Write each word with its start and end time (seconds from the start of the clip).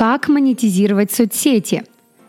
Как 0.00 0.28
монетизировать 0.28 1.12
соцсети? 1.12 1.84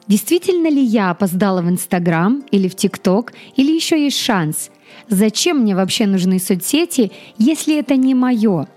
Действительно 0.05 0.67
ли 0.67 0.83
я 0.83 1.09
опоздала 1.09 1.61
в 1.61 1.69
Инстаграм 1.69 2.43
или 2.51 2.67
в 2.67 2.75
ТикТок, 2.75 3.31
или 3.55 3.71
еще 3.71 4.03
есть 4.03 4.19
шанс? 4.19 4.71
Зачем 5.07 5.59
мне 5.59 5.73
вообще 5.73 6.05
нужны 6.05 6.37
соцсети, 6.39 7.13
если 7.37 7.79
это 7.79 7.95
не 7.95 8.13
мое? 8.13 8.67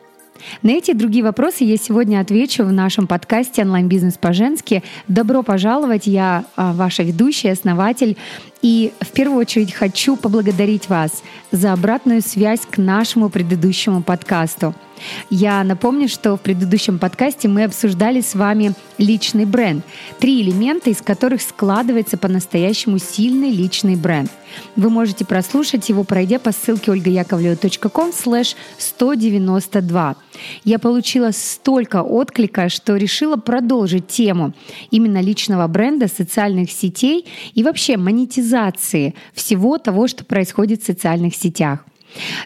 На 0.63 0.71
эти 0.71 0.93
и 0.93 0.95
другие 0.95 1.25
вопросы 1.25 1.65
я 1.65 1.77
сегодня 1.77 2.21
отвечу 2.21 2.63
в 2.65 2.73
нашем 2.73 3.09
подкасте 3.09 3.63
«Онлайн-бизнес 3.63 4.17
по-женски». 4.17 4.85
Добро 5.09 5.43
пожаловать, 5.43 6.07
я 6.07 6.45
а, 6.55 6.73
ваша 6.73 7.03
ведущая, 7.03 7.51
основатель. 7.51 8.17
И 8.65 8.95
в 8.99 9.11
первую 9.11 9.41
очередь 9.41 9.75
хочу 9.75 10.17
поблагодарить 10.17 10.89
вас 10.89 11.23
за 11.53 11.75
обратную 11.75 12.23
связь 12.23 12.63
к 12.63 12.79
нашему 12.79 13.29
предыдущему 13.29 14.03
подкасту. 14.03 14.75
Я 15.29 15.63
напомню, 15.65 16.09
что 16.09 16.37
в 16.37 16.41
предыдущем 16.41 16.99
подкасте 16.99 17.47
мы 17.47 17.65
обсуждали 17.65 18.23
с 18.23 18.35
вами 18.35 18.73
личный 18.97 19.45
бренд. 19.45 19.85
Три 20.19 20.41
элемента, 20.41 20.89
из 20.89 21.03
которых 21.03 21.43
складывается 21.43 22.17
по-настоящему 22.17 22.99
сильный 22.99 23.51
личный 23.51 23.97
бренд. 23.97 24.31
Вы 24.77 24.89
можете 24.89 25.27
прослушать 25.27 25.89
его, 25.91 26.05
пройдя 26.05 26.39
по 26.39 26.53
ссылке 26.53 26.93
olgayakovleva.com 26.93 28.11
slash 28.11 28.55
192. 28.79 30.17
Я 30.63 30.79
получила 30.79 31.33
столько 31.33 32.03
отклика, 32.03 32.69
что 32.69 32.97
решила 32.97 33.37
продолжить 33.37 34.07
тему 34.07 34.55
именно 34.91 35.21
личного 35.21 35.67
бренда, 35.67 36.09
социальных 36.09 36.71
сетей 36.71 37.27
и 37.55 37.63
вообще 37.63 37.97
монетизации 37.97 38.54
всего 39.33 39.79
того, 39.79 40.07
что 40.09 40.25
происходит 40.25 40.83
в 40.83 40.87
социальных 40.87 41.35
сетях. 41.35 41.85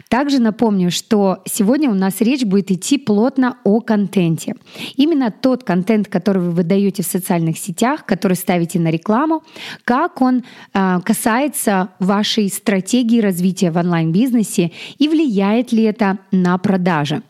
Также 0.07 0.39
напомню, 0.39 0.91
что 0.91 1.41
сегодня 1.45 1.89
у 1.89 1.93
нас 1.93 2.21
речь 2.21 2.43
будет 2.43 2.71
идти 2.71 2.97
плотно 2.97 3.57
о 3.63 3.81
контенте. 3.81 4.55
Именно 4.95 5.31
тот 5.31 5.63
контент, 5.63 6.07
который 6.07 6.41
вы 6.41 6.51
выдаете 6.51 7.03
в 7.03 7.05
социальных 7.05 7.57
сетях, 7.57 8.05
который 8.05 8.33
ставите 8.33 8.79
на 8.79 8.89
рекламу, 8.89 9.43
как 9.83 10.21
он 10.21 10.43
э, 10.73 10.99
касается 11.03 11.89
вашей 11.99 12.49
стратегии 12.49 13.21
развития 13.21 13.71
в 13.71 13.77
онлайн-бизнесе 13.77 14.71
и 14.97 15.07
влияет 15.07 15.71
ли 15.71 15.83
это 15.83 16.17
на 16.31 16.57
продажи. 16.57 17.21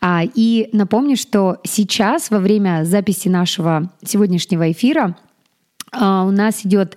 А, 0.00 0.22
и 0.34 0.68
напомню, 0.72 1.16
что 1.16 1.58
сейчас 1.64 2.30
во 2.30 2.38
время 2.38 2.84
записи 2.84 3.28
нашего 3.28 3.90
сегодняшнего 4.04 4.70
эфира 4.70 5.16
а, 5.90 6.24
у 6.24 6.30
нас 6.30 6.66
идет 6.66 6.96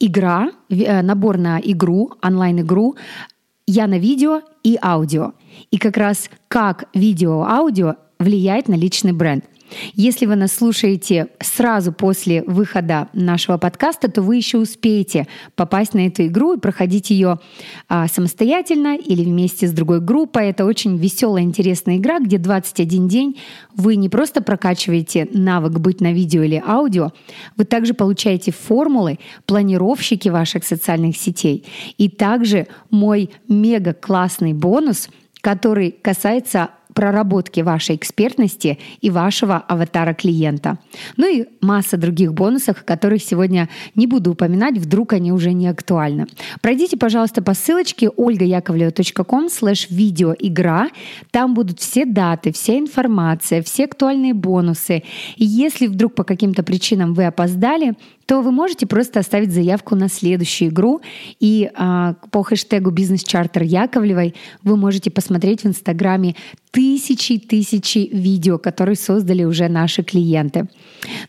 игра, 0.00 0.50
э, 0.68 1.02
набор 1.02 1.38
на 1.38 1.60
игру, 1.62 2.12
онлайн-игру 2.22 2.96
я 3.66 3.86
на 3.86 3.98
видео 3.98 4.42
и 4.62 4.78
аудио. 4.82 5.32
И 5.70 5.78
как 5.78 5.96
раз 5.96 6.30
как 6.48 6.84
видео-аудио 6.94 7.96
влияет 8.18 8.68
на 8.68 8.74
личный 8.74 9.12
бренд– 9.12 9.44
если 9.94 10.26
вы 10.26 10.36
нас 10.36 10.52
слушаете 10.52 11.28
сразу 11.40 11.92
после 11.92 12.42
выхода 12.42 13.08
нашего 13.12 13.58
подкаста, 13.58 14.10
то 14.10 14.22
вы 14.22 14.36
еще 14.36 14.58
успеете 14.58 15.26
попасть 15.56 15.94
на 15.94 16.06
эту 16.06 16.26
игру 16.26 16.54
и 16.54 16.60
проходить 16.60 17.10
ее 17.10 17.38
а, 17.88 18.08
самостоятельно 18.08 18.96
или 18.96 19.24
вместе 19.24 19.66
с 19.66 19.72
другой 19.72 20.00
группой. 20.00 20.48
Это 20.48 20.64
очень 20.64 20.96
веселая, 20.96 21.42
интересная 21.42 21.96
игра, 21.96 22.18
где 22.18 22.38
21 22.38 23.08
день 23.08 23.40
вы 23.74 23.96
не 23.96 24.08
просто 24.08 24.42
прокачиваете 24.42 25.28
навык 25.32 25.78
быть 25.78 26.00
на 26.00 26.12
видео 26.12 26.42
или 26.42 26.62
аудио, 26.66 27.12
вы 27.56 27.64
также 27.64 27.94
получаете 27.94 28.52
формулы, 28.52 29.18
планировщики 29.46 30.28
ваших 30.28 30.64
социальных 30.64 31.16
сетей. 31.16 31.64
И 31.96 32.08
также 32.08 32.66
мой 32.90 33.30
мега 33.48 33.92
классный 33.92 34.52
бонус— 34.52 35.08
который 35.40 35.92
касается 35.92 36.70
проработки 36.98 37.60
вашей 37.60 37.94
экспертности 37.94 38.76
и 39.00 39.08
вашего 39.08 39.58
аватара 39.58 40.14
клиента. 40.14 40.78
Ну 41.16 41.32
и 41.32 41.46
масса 41.60 41.96
других 41.96 42.34
бонусов, 42.34 42.82
которых 42.84 43.22
сегодня 43.22 43.68
не 43.94 44.08
буду 44.08 44.32
упоминать, 44.32 44.78
вдруг 44.78 45.12
они 45.12 45.30
уже 45.30 45.52
не 45.52 45.68
актуальны. 45.68 46.26
Пройдите, 46.60 46.96
пожалуйста, 46.96 47.40
по 47.40 47.54
ссылочке 47.54 48.08
olgayakovleva.com 48.08 49.46
slash 49.46 49.86
видеоигра. 49.90 50.88
Там 51.30 51.54
будут 51.54 51.78
все 51.78 52.04
даты, 52.04 52.50
вся 52.50 52.76
информация, 52.76 53.62
все 53.62 53.84
актуальные 53.84 54.34
бонусы. 54.34 55.04
И 55.36 55.44
если 55.44 55.86
вдруг 55.86 56.16
по 56.16 56.24
каким-то 56.24 56.64
причинам 56.64 57.14
вы 57.14 57.26
опоздали, 57.26 57.94
то 58.28 58.42
вы 58.42 58.52
можете 58.52 58.86
просто 58.86 59.20
оставить 59.20 59.52
заявку 59.52 59.96
на 59.96 60.10
следующую 60.10 60.68
игру. 60.68 61.00
И 61.40 61.70
а, 61.74 62.12
по 62.30 62.42
хэштегу 62.42 62.90
«Бизнес-чартер 62.90 63.62
Яковлевой» 63.62 64.34
вы 64.62 64.76
можете 64.76 65.10
посмотреть 65.10 65.62
в 65.62 65.66
Инстаграме 65.66 66.36
тысячи-тысячи 66.70 68.10
видео, 68.12 68.58
которые 68.58 68.96
создали 68.96 69.44
уже 69.44 69.68
наши 69.68 70.02
клиенты. 70.02 70.68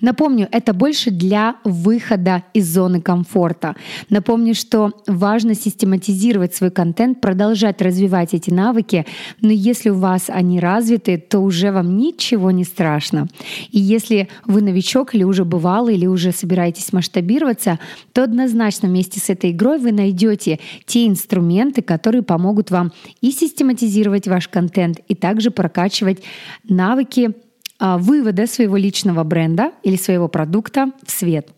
Напомню, 0.02 0.50
это 0.52 0.74
больше 0.74 1.10
для 1.10 1.56
выхода 1.64 2.44
из 2.54 2.74
зоны 2.74 3.00
комфорта. 3.00 3.78
Напомню, 4.10 4.54
что 4.54 4.92
важно 5.08 5.56
систематизировать 5.56 6.54
свой 6.54 6.70
контент, 6.70 7.22
продолжать 7.22 7.82
развивать 7.82 8.34
эти 8.34 8.50
навыки, 8.50 9.06
но 9.40 9.52
если 9.52 9.90
у 9.90 9.96
вас 9.96 10.26
они 10.28 10.60
развиты, 10.60 11.18
то 11.18 11.40
уже 11.40 11.72
вам 11.72 11.98
ничего 11.98 12.52
не 12.52 12.66
страшно. 12.66 13.28
И 13.72 13.80
если 13.80 14.28
вы 14.46 14.62
новичок 14.62 15.16
или 15.16 15.24
уже 15.24 15.46
бывалый, 15.46 15.96
или 15.96 16.06
уже 16.06 16.34
собираетесь 16.34 16.89
масштабироваться, 16.94 17.80
то 18.14 18.24
однозначно 18.24 18.88
вместе 18.90 19.20
с 19.20 19.30
этой 19.30 19.52
игрой 19.52 19.80
вы 19.80 19.92
найдете 19.92 20.60
те 20.86 21.08
инструменты, 21.08 21.82
которые 21.82 22.24
помогут 22.24 22.72
вам 22.72 22.92
и 23.22 23.32
систематизировать 23.32 24.28
ваш 24.28 24.48
контент, 24.48 25.00
и 25.08 25.16
также 25.16 25.52
прокачивать 25.52 26.24
навыки 26.68 27.32
а, 27.80 27.98
вывода 27.98 28.48
своего 28.48 28.78
личного 28.78 29.24
бренда 29.24 29.72
или 29.84 29.96
своего 29.96 30.28
продукта 30.28 30.92
в 31.06 31.12
свет. 31.12 31.50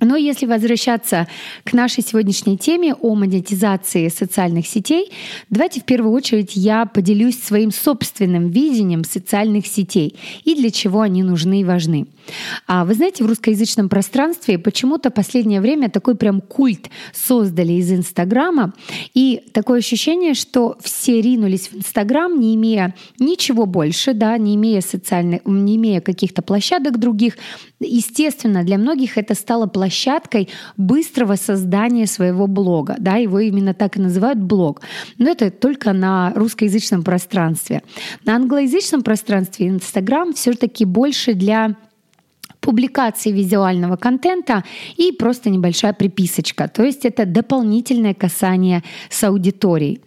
Но 0.00 0.16
если 0.16 0.46
возвращаться 0.46 1.28
к 1.64 1.74
нашей 1.74 2.02
сегодняшней 2.02 2.56
теме 2.56 2.94
о 2.94 3.14
монетизации 3.14 4.08
социальных 4.08 4.66
сетей, 4.66 5.12
давайте 5.50 5.80
в 5.80 5.84
первую 5.84 6.12
очередь 6.12 6.56
я 6.56 6.86
поделюсь 6.86 7.38
своим 7.38 7.70
собственным 7.70 8.48
видением 8.48 9.04
социальных 9.04 9.66
сетей 9.66 10.16
и 10.44 10.54
для 10.54 10.70
чего 10.70 11.02
они 11.02 11.22
нужны 11.22 11.60
и 11.60 11.64
важны. 11.64 12.06
А 12.66 12.84
вы 12.84 12.94
знаете, 12.94 13.24
в 13.24 13.26
русскоязычном 13.26 13.88
пространстве 13.88 14.58
почему-то 14.58 15.10
последнее 15.10 15.60
время 15.60 15.90
такой 15.90 16.14
прям 16.14 16.40
культ 16.40 16.90
создали 17.12 17.74
из 17.74 17.90
Инстаграма, 17.92 18.72
и 19.14 19.42
такое 19.52 19.78
ощущение, 19.78 20.34
что 20.34 20.76
все 20.82 21.20
ринулись 21.20 21.68
в 21.68 21.76
Инстаграм, 21.76 22.38
не 22.38 22.54
имея 22.54 22.94
ничего 23.18 23.66
больше, 23.66 24.14
да, 24.14 24.36
не 24.38 24.54
имея 24.54 24.80
социальных, 24.80 25.42
не 25.44 25.76
имея 25.76 26.00
каких-то 26.00 26.42
площадок 26.42 26.98
других. 26.98 27.36
Естественно, 27.80 28.62
для 28.62 28.78
многих 28.78 29.16
это 29.16 29.34
стало 29.34 29.66
площадкой 29.66 30.48
быстрого 30.76 31.36
создания 31.36 32.06
своего 32.06 32.46
блога. 32.46 32.96
Да, 32.98 33.16
его 33.16 33.38
именно 33.38 33.74
так 33.74 33.96
и 33.96 34.00
называют 34.00 34.38
блог. 34.38 34.82
Но 35.18 35.30
это 35.30 35.50
только 35.50 35.92
на 35.92 36.32
русскоязычном 36.34 37.02
пространстве. 37.02 37.82
На 38.24 38.36
англоязычном 38.36 39.02
пространстве 39.02 39.68
Инстаграм 39.68 40.32
все-таки 40.34 40.84
больше 40.84 41.34
для 41.34 41.76
публикации 42.60 43.32
визуального 43.32 43.96
контента 43.96 44.64
и 44.96 45.12
просто 45.12 45.50
небольшая 45.50 45.92
приписочка. 45.92 46.68
То 46.68 46.84
есть 46.84 47.04
это 47.04 47.26
дополнительное 47.26 48.14
касание 48.14 48.82
с 49.08 49.24
аудиторией. 49.24 50.00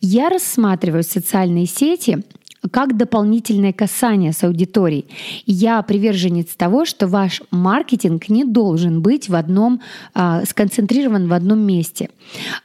Я 0.00 0.28
рассматриваю 0.28 1.02
социальные 1.02 1.66
сети 1.66 2.22
как 2.70 2.96
дополнительное 2.96 3.72
касание 3.72 4.32
с 4.32 4.42
аудиторией. 4.44 5.06
Я 5.46 5.82
приверженец 5.82 6.54
того, 6.56 6.84
что 6.84 7.06
ваш 7.06 7.42
маркетинг 7.50 8.28
не 8.28 8.44
должен 8.44 9.02
быть 9.02 9.28
в 9.28 9.34
одном, 9.34 9.80
а, 10.14 10.44
сконцентрирован 10.44 11.28
в 11.28 11.32
одном 11.32 11.60
месте. 11.60 12.10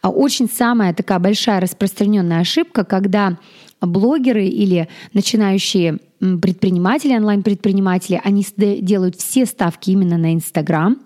А 0.01 0.09
очень 0.09 0.49
самая 0.49 0.93
такая 0.93 1.19
большая 1.19 1.59
распространенная 1.59 2.39
ошибка, 2.39 2.83
когда 2.83 3.37
блогеры 3.81 4.45
или 4.47 4.87
начинающие 5.13 5.99
предприниматели, 6.19 7.15
онлайн-предприниматели, 7.15 8.19
они 8.23 8.45
делают 8.57 9.15
все 9.15 9.45
ставки 9.45 9.91
именно 9.91 10.17
на 10.17 10.33
Инстаграм 10.33 10.97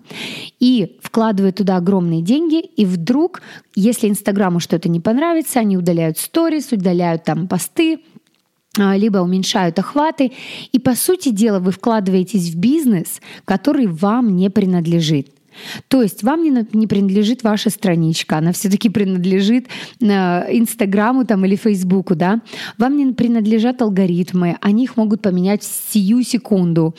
и 0.58 0.98
вкладывают 1.02 1.56
туда 1.56 1.76
огромные 1.76 2.20
деньги, 2.20 2.60
и 2.60 2.84
вдруг, 2.84 3.42
если 3.76 4.08
Инстаграму 4.08 4.58
что-то 4.58 4.88
не 4.88 5.00
понравится, 5.00 5.60
они 5.60 5.76
удаляют 5.76 6.18
сторис, 6.18 6.72
удаляют 6.72 7.24
там 7.24 7.46
посты, 7.46 8.00
а, 8.76 8.96
либо 8.96 9.18
уменьшают 9.18 9.78
охваты. 9.78 10.32
И, 10.72 10.80
по 10.80 10.96
сути 10.96 11.28
дела, 11.28 11.60
вы 11.60 11.70
вкладываетесь 11.70 12.50
в 12.50 12.58
бизнес, 12.58 13.20
который 13.44 13.86
вам 13.86 14.34
не 14.34 14.50
принадлежит. 14.50 15.28
То 15.88 16.02
есть 16.02 16.22
вам 16.22 16.42
не, 16.42 16.66
не 16.72 16.86
принадлежит 16.86 17.42
ваша 17.42 17.70
страничка, 17.70 18.38
она 18.38 18.52
все-таки 18.52 18.88
принадлежит 18.88 19.68
э, 20.00 20.06
Инстаграму 20.06 21.24
там, 21.24 21.44
или 21.44 21.56
Фейсбуку, 21.56 22.14
да? 22.14 22.40
Вам 22.78 22.96
не 22.96 23.12
принадлежат 23.12 23.82
алгоритмы, 23.82 24.56
они 24.60 24.84
их 24.84 24.96
могут 24.96 25.22
поменять 25.22 25.62
в 25.62 25.92
сию 25.92 26.22
секунду. 26.22 26.94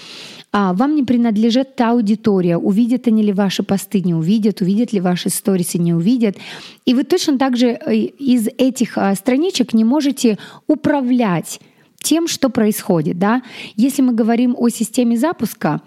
А 0.51 0.73
вам 0.73 0.95
не 0.95 1.03
принадлежит 1.03 1.75
та 1.75 1.91
аудитория, 1.91 2.57
увидят 2.57 3.07
они 3.07 3.23
ли 3.23 3.33
ваши 3.33 3.61
посты, 3.61 4.01
не 4.01 4.13
увидят, 4.13 4.61
увидят 4.61 4.93
ли 4.93 5.01
ваши 5.01 5.29
сторисы, 5.29 5.77
не 5.77 5.93
увидят. 5.93 6.37
И 6.85 6.93
вы 6.93 7.03
точно 7.03 7.37
так 7.37 7.57
же 7.57 7.67
э, 7.67 7.95
из 7.95 8.47
этих 8.57 8.97
а, 8.97 9.13
страничек 9.15 9.73
не 9.73 9.83
можете 9.83 10.37
управлять 10.67 11.59
тем, 12.01 12.27
что 12.27 12.49
происходит. 12.49 13.19
Да? 13.19 13.41
Если 13.75 14.01
мы 14.01 14.13
говорим 14.13 14.55
о 14.57 14.69
системе 14.69 15.17
запуска, 15.17 15.81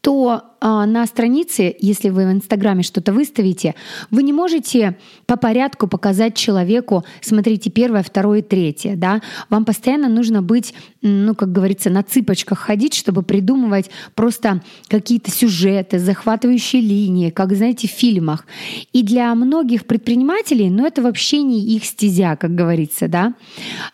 то 0.00 0.44
на 0.60 1.06
странице, 1.06 1.74
если 1.78 2.08
вы 2.08 2.26
в 2.26 2.32
Инстаграме 2.32 2.82
что-то 2.82 3.12
выставите, 3.12 3.74
вы 4.10 4.22
не 4.22 4.32
можете 4.32 4.96
по 5.26 5.36
порядку 5.36 5.86
показать 5.86 6.34
человеку, 6.34 7.04
смотрите, 7.20 7.70
первое, 7.70 8.02
второе, 8.02 8.42
третье, 8.42 8.94
да, 8.96 9.20
вам 9.50 9.64
постоянно 9.64 10.08
нужно 10.08 10.42
быть, 10.42 10.74
ну, 11.02 11.34
как 11.34 11.52
говорится, 11.52 11.90
на 11.90 12.02
цыпочках 12.02 12.58
ходить, 12.58 12.94
чтобы 12.94 13.22
придумывать 13.22 13.90
просто 14.14 14.62
какие-то 14.88 15.30
сюжеты, 15.30 15.98
захватывающие 15.98 16.82
линии, 16.82 17.30
как, 17.30 17.54
знаете, 17.54 17.88
в 17.88 17.92
фильмах. 17.92 18.46
И 18.92 19.02
для 19.02 19.34
многих 19.34 19.86
предпринимателей, 19.86 20.70
ну, 20.70 20.86
это 20.86 21.02
вообще 21.02 21.42
не 21.42 21.60
их 21.76 21.84
стезя, 21.84 22.36
как 22.36 22.54
говорится, 22.54 23.08
да. 23.08 23.34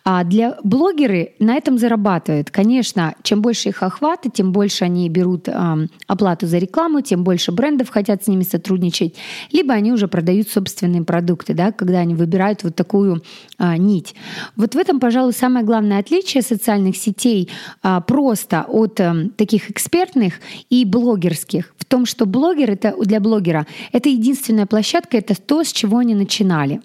А 0.03 0.23
для 0.23 0.57
блогеры 0.63 1.33
на 1.39 1.55
этом 1.55 1.77
зарабатывают. 1.77 2.49
Конечно, 2.49 3.15
чем 3.23 3.41
больше 3.41 3.69
их 3.69 3.83
охваты, 3.83 4.29
тем 4.29 4.51
больше 4.51 4.85
они 4.85 5.09
берут 5.09 5.47
э, 5.47 5.87
оплату 6.07 6.47
за 6.47 6.54
за 6.55 6.59
рекламу, 6.59 7.01
тем 7.01 7.23
больше 7.23 7.51
брендов 7.51 7.89
хотят 7.89 8.23
с 8.23 8.27
ними 8.27 8.43
сотрудничать, 8.43 9.15
либо 9.51 9.73
они 9.73 9.91
уже 9.91 10.07
продают 10.07 10.47
собственные 10.47 11.03
продукты, 11.03 11.53
да, 11.53 11.73
когда 11.73 11.99
они 11.99 12.15
выбирают 12.15 12.63
вот 12.63 12.75
такую 12.75 13.21
а, 13.57 13.77
нить. 13.77 14.15
Вот 14.55 14.73
в 14.73 14.77
этом, 14.77 14.99
пожалуй, 15.01 15.33
самое 15.33 15.65
главное 15.65 15.99
отличие 15.99 16.43
социальных 16.43 16.95
сетей 16.95 17.49
а, 17.83 17.99
просто 17.99 18.65
от 18.69 19.01
а, 19.01 19.15
таких 19.35 19.69
экспертных 19.69 20.35
и 20.69 20.85
блогерских 20.85 21.73
в 21.77 21.83
том, 21.83 22.05
что 22.05 22.25
блогер 22.25 22.71
это 22.71 22.95
для 23.03 23.19
блогера 23.19 23.67
это 23.91 24.07
единственная 24.07 24.65
площадка, 24.65 25.17
это 25.17 25.35
то, 25.35 25.63
с 25.63 25.73
чего 25.73 25.97
они 25.97 26.15
начинали. 26.15 26.81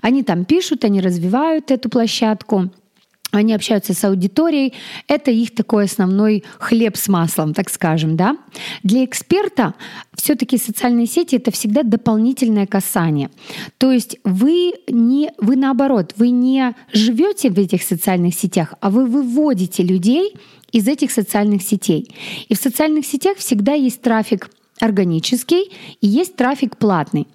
Они 0.00 0.22
там 0.22 0.44
пишут, 0.46 0.84
они 0.84 1.00
развивают 1.02 1.70
эту 1.70 1.90
площадку 1.90 2.70
они 3.32 3.54
общаются 3.54 3.94
с 3.94 4.04
аудиторией, 4.04 4.74
это 5.08 5.30
их 5.30 5.54
такой 5.54 5.84
основной 5.84 6.44
хлеб 6.58 6.96
с 6.96 7.08
маслом, 7.08 7.54
так 7.54 7.70
скажем, 7.70 8.16
да. 8.16 8.36
Для 8.82 9.04
эксперта 9.04 9.74
все-таки 10.14 10.58
социальные 10.58 11.06
сети 11.06 11.36
это 11.36 11.50
всегда 11.50 11.82
дополнительное 11.82 12.66
касание. 12.66 13.30
То 13.78 13.90
есть 13.90 14.18
вы 14.22 14.74
не, 14.86 15.32
вы 15.38 15.56
наоборот, 15.56 16.12
вы 16.16 16.28
не 16.28 16.74
живете 16.92 17.50
в 17.50 17.58
этих 17.58 17.82
социальных 17.82 18.34
сетях, 18.34 18.74
а 18.80 18.90
вы 18.90 19.06
выводите 19.06 19.82
людей 19.82 20.36
из 20.70 20.86
этих 20.86 21.10
социальных 21.10 21.62
сетей. 21.62 22.14
И 22.48 22.54
в 22.54 22.58
социальных 22.58 23.06
сетях 23.06 23.38
всегда 23.38 23.72
есть 23.72 24.02
трафик 24.02 24.50
органический 24.78 25.70
и 26.00 26.06
есть 26.06 26.36
трафик 26.36 26.76
платный. 26.76 27.26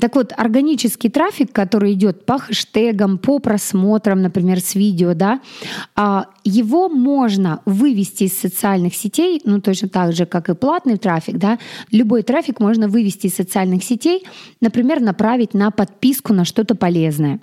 Так 0.00 0.16
вот, 0.16 0.32
органический 0.36 1.10
трафик, 1.10 1.52
который 1.52 1.92
идет 1.92 2.26
по 2.26 2.38
хэштегам, 2.38 3.18
по 3.18 3.38
просмотрам, 3.38 4.20
например, 4.20 4.60
с 4.60 4.74
видео, 4.74 5.14
да, 5.14 5.40
а, 5.94 6.26
его 6.44 6.88
можно 6.88 7.60
вывести 7.64 8.24
из 8.24 8.38
социальных 8.38 8.94
сетей, 8.94 9.40
ну 9.44 9.60
точно 9.60 9.88
так 9.88 10.12
же, 10.12 10.26
как 10.26 10.48
и 10.48 10.54
платный 10.54 10.96
трафик, 10.96 11.38
да, 11.38 11.58
любой 11.90 12.22
трафик 12.22 12.60
можно 12.60 12.88
вывести 12.88 13.28
из 13.28 13.34
социальных 13.34 13.84
сетей, 13.84 14.24
например, 14.60 15.00
направить 15.00 15.54
на 15.54 15.70
подписку 15.70 16.32
на 16.32 16.44
что-то 16.44 16.74
полезное. 16.74 17.40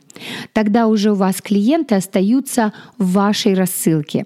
Тогда 0.54 0.88
уже 0.88 1.12
у 1.12 1.16
вас 1.16 1.42
клиенты 1.42 1.96
остаются 1.96 2.74
в 2.98 3.14
вашей 3.14 3.54
рассылке. 3.54 4.26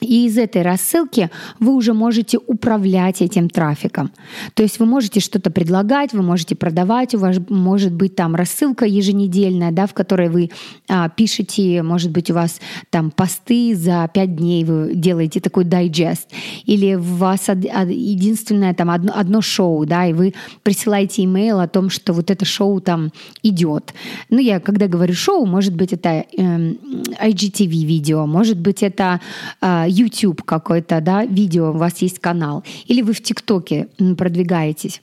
И 0.00 0.26
из 0.26 0.38
этой 0.38 0.62
рассылки 0.62 1.30
вы 1.58 1.74
уже 1.74 1.92
можете 1.92 2.38
управлять 2.38 3.20
этим 3.20 3.50
трафиком. 3.50 4.12
То 4.54 4.62
есть 4.62 4.78
вы 4.78 4.86
можете 4.86 5.20
что-то 5.20 5.50
предлагать, 5.50 6.12
вы 6.12 6.22
можете 6.22 6.54
продавать, 6.54 7.14
у 7.14 7.18
вас 7.18 7.36
может 7.48 7.92
быть 7.92 8.14
там 8.14 8.36
рассылка 8.36 8.84
еженедельная, 8.84 9.72
да, 9.72 9.86
в 9.86 9.94
которой 9.94 10.28
вы 10.28 10.50
а, 10.88 11.08
пишете, 11.08 11.82
может 11.82 12.12
быть, 12.12 12.30
у 12.30 12.34
вас 12.34 12.60
там 12.90 13.10
посты 13.10 13.74
за 13.74 14.08
пять 14.12 14.36
дней, 14.36 14.64
вы 14.64 14.92
делаете 14.94 15.40
такой 15.40 15.64
дайджест, 15.64 16.28
или 16.64 16.94
у 16.94 17.00
вас 17.00 17.48
единственное 17.48 18.74
там 18.74 18.90
одно, 18.90 19.12
одно 19.16 19.40
шоу, 19.40 19.84
да, 19.84 20.06
и 20.06 20.12
вы 20.12 20.34
присылаете 20.62 21.24
имейл 21.24 21.58
о 21.58 21.66
том, 21.66 21.90
что 21.90 22.12
вот 22.12 22.30
это 22.30 22.44
шоу 22.44 22.80
там 22.80 23.10
идет. 23.42 23.94
Ну, 24.30 24.38
я 24.38 24.60
когда 24.60 24.86
говорю 24.86 25.14
шоу, 25.14 25.44
может 25.44 25.74
быть, 25.74 25.92
это 25.92 26.08
э, 26.08 26.24
IGTV 26.36 27.84
видео, 27.84 28.26
может 28.26 28.58
быть, 28.58 28.82
это 28.82 29.20
э, 29.60 29.87
YouTube 29.88 30.42
какой-то, 30.42 31.00
да, 31.00 31.24
видео, 31.24 31.70
у 31.70 31.78
вас 31.78 31.98
есть 31.98 32.18
канал, 32.18 32.64
или 32.86 33.02
вы 33.02 33.12
в 33.12 33.22
ТикТоке 33.22 33.88
продвигаетесь. 34.16 35.00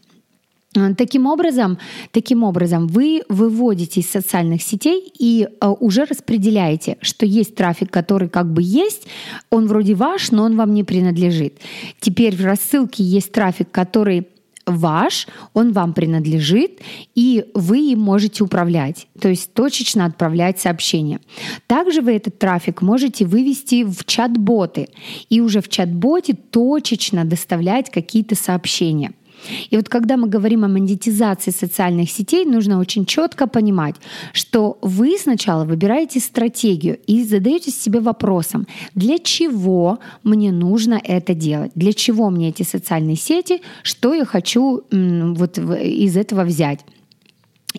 Э, 0.75 0.93
таким 0.95 1.25
образом, 1.25 1.77
таким 2.11 2.43
образом 2.43 2.87
вы 2.87 3.23
выводите 3.29 4.01
из 4.01 4.09
социальных 4.09 4.61
сетей 4.61 5.11
и 5.17 5.47
э, 5.47 5.67
уже 5.79 6.05
распределяете, 6.05 6.97
что 7.01 7.25
есть 7.25 7.55
трафик, 7.55 7.91
который 7.91 8.29
как 8.29 8.51
бы 8.51 8.61
есть, 8.61 9.07
он 9.49 9.67
вроде 9.67 9.95
ваш, 9.95 10.31
но 10.31 10.43
он 10.43 10.55
вам 10.55 10.73
не 10.73 10.83
принадлежит. 10.83 11.59
Теперь 11.99 12.35
в 12.35 12.45
рассылке 12.45 13.03
есть 13.03 13.31
трафик, 13.31 13.71
который 13.71 14.27
ваш, 14.65 15.27
он 15.53 15.71
вам 15.71 15.93
принадлежит, 15.93 16.81
и 17.13 17.45
вы 17.53 17.91
им 17.91 17.99
можете 17.99 18.43
управлять, 18.43 19.07
то 19.19 19.29
есть 19.29 19.53
точечно 19.53 20.05
отправлять 20.05 20.59
сообщения. 20.59 21.19
Также 21.67 22.01
вы 22.01 22.15
этот 22.15 22.39
трафик 22.39 22.81
можете 22.81 23.25
вывести 23.25 23.83
в 23.83 24.05
чат-боты 24.05 24.89
и 25.29 25.41
уже 25.41 25.61
в 25.61 25.69
чат-боте 25.69 26.33
точечно 26.33 27.25
доставлять 27.25 27.89
какие-то 27.91 28.35
сообщения– 28.35 29.11
и 29.69 29.75
вот 29.77 29.89
когда 29.89 30.17
мы 30.17 30.27
говорим 30.27 30.63
о 30.63 30.67
монетизации 30.67 31.51
социальных 31.51 32.09
сетей, 32.09 32.45
нужно 32.45 32.79
очень 32.79 33.05
четко 33.05 33.47
понимать, 33.47 33.95
что 34.33 34.77
вы 34.81 35.17
сначала 35.17 35.65
выбираете 35.65 36.19
стратегию 36.19 36.97
и 37.07 37.23
задаетесь 37.23 37.79
себе 37.79 37.99
вопросом, 37.99 38.67
для 38.95 39.17
чего 39.19 39.99
мне 40.23 40.51
нужно 40.51 40.99
это 41.03 41.33
делать, 41.33 41.71
для 41.75 41.93
чего 41.93 42.29
мне 42.29 42.49
эти 42.49 42.63
социальные 42.63 43.15
сети, 43.17 43.61
что 43.83 44.13
я 44.13 44.25
хочу 44.25 44.83
вот 44.91 45.57
из 45.57 46.17
этого 46.17 46.43
взять. 46.43 46.85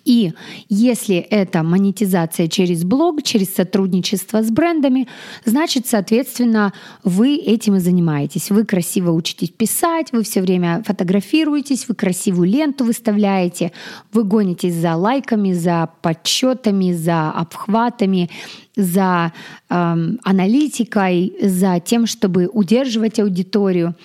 И 0.03 0.33
если 0.69 1.17
это 1.17 1.63
монетизация 1.63 2.47
через 2.47 2.83
блог, 2.83 3.23
через 3.23 3.53
сотрудничество 3.53 4.41
с 4.41 4.49
брендами, 4.49 5.07
значит, 5.45 5.87
соответственно, 5.87 6.73
вы 7.03 7.35
этим 7.35 7.75
и 7.75 7.79
занимаетесь. 7.79 8.49
Вы 8.49 8.65
красиво 8.65 9.11
учитесь 9.11 9.49
писать, 9.49 10.11
вы 10.11 10.23
все 10.23 10.41
время 10.41 10.83
фотографируетесь, 10.85 11.87
вы 11.87 11.95
красивую 11.95 12.49
ленту 12.49 12.85
выставляете, 12.85 13.71
вы 14.13 14.23
гонитесь 14.23 14.75
за 14.75 14.95
лайками, 14.95 15.53
за 15.53 15.89
подсчетами, 16.01 16.93
за 16.93 17.31
обхватами, 17.31 18.29
за 18.75 19.33
эм, 19.69 20.19
аналитикой, 20.23 21.33
за 21.41 21.79
тем, 21.79 22.05
чтобы 22.05 22.49
удерживать 22.51 23.19
аудиторию. 23.19 23.95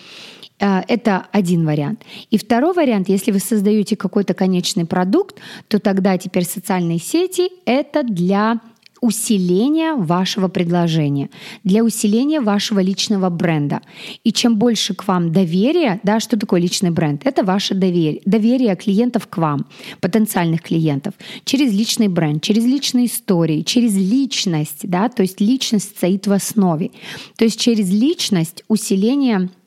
Э, 0.63 0.83
это 0.89 1.27
один 1.33 1.67
вариант. 1.67 2.03
И 2.31 2.39
второй 2.39 2.73
вариант, 2.73 3.09
если 3.09 3.33
вы 3.33 3.41
создаете 3.41 3.97
какой-то 3.97 4.33
конечный 4.33 4.87
продукт, 4.87 5.37
то 5.69 5.79
тогда 5.79 6.17
теперь 6.17 6.45
социальные 6.45 7.01
сети— 7.01 7.51
это 7.67 8.05
для 8.05 8.61
усиления 9.01 9.95
вашего 9.95 10.47
предложения, 10.47 11.29
для 11.65 11.83
усиления 11.83 12.41
вашего 12.41 12.79
личного 12.79 13.31
бренда. 13.31 13.81
И 14.23 14.33
чем 14.33 14.57
больше 14.57 14.95
к 14.95 15.09
вам 15.09 15.33
доверия, 15.33 15.99
да, 16.05 16.21
что 16.21 16.39
такое 16.39 16.61
личный 16.61 16.91
бренд? 16.91 17.23
Это 17.25 17.43
ваше 17.43 17.75
доверие, 17.75 18.23
доверие 18.27 18.77
клиентов 18.77 19.27
к 19.27 19.39
вам, 19.39 19.67
потенциальных 20.01 20.63
клиентов, 20.63 21.15
через 21.45 21.73
личный 21.73 22.07
бренд, 22.07 22.45
через 22.45 22.65
личные 22.65 23.07
истории, 23.07 23.63
через 23.63 23.97
личность, 23.97 24.83
да, 24.89 25.09
то 25.09 25.23
есть 25.23 25.41
личность 25.41 25.97
стоит 25.97 26.29
в 26.29 26.33
основе. 26.33 26.93
То 27.37 27.45
есть 27.45 27.59
через 27.59 27.91
личность 27.91 28.63
усиление 28.69 29.39
а, 29.41 29.62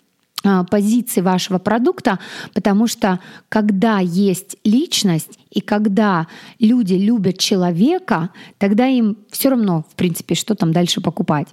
позиции 0.69 1.21
вашего 1.21 1.57
продукта, 1.57 2.19
потому 2.53 2.87
что 2.87 3.19
когда 3.49 3.99
есть 3.99 4.57
личность 4.63 5.39
и 5.51 5.61
когда 5.61 6.27
люди 6.59 6.93
любят 6.93 7.37
человека, 7.37 8.29
тогда 8.57 8.87
им 8.87 9.17
все 9.31 9.49
равно, 9.49 9.85
в 9.89 9.95
принципе, 9.95 10.35
что 10.35 10.55
там 10.55 10.71
дальше 10.71 11.01
покупать. 11.01 11.47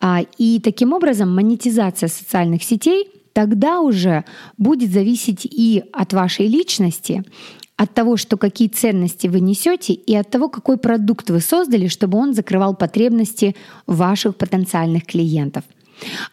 А, 0.00 0.20
и 0.38 0.60
таким 0.60 0.92
образом 0.92 1.34
монетизация 1.34 2.08
социальных 2.08 2.62
сетей 2.62 3.08
тогда 3.32 3.80
уже 3.80 4.24
будет 4.56 4.92
зависеть 4.92 5.44
и 5.44 5.82
от 5.92 6.12
вашей 6.12 6.46
личности, 6.46 7.24
от 7.76 7.92
того, 7.92 8.16
что 8.16 8.36
какие 8.36 8.68
ценности 8.68 9.26
вы 9.26 9.40
несете, 9.40 9.92
и 9.92 10.14
от 10.14 10.30
того, 10.30 10.48
какой 10.48 10.76
продукт 10.76 11.30
вы 11.30 11.40
создали, 11.40 11.88
чтобы 11.88 12.18
он 12.18 12.32
закрывал 12.32 12.74
потребности 12.76 13.56
ваших 13.86 14.36
потенциальных 14.36 15.04
клиентов. 15.04 15.64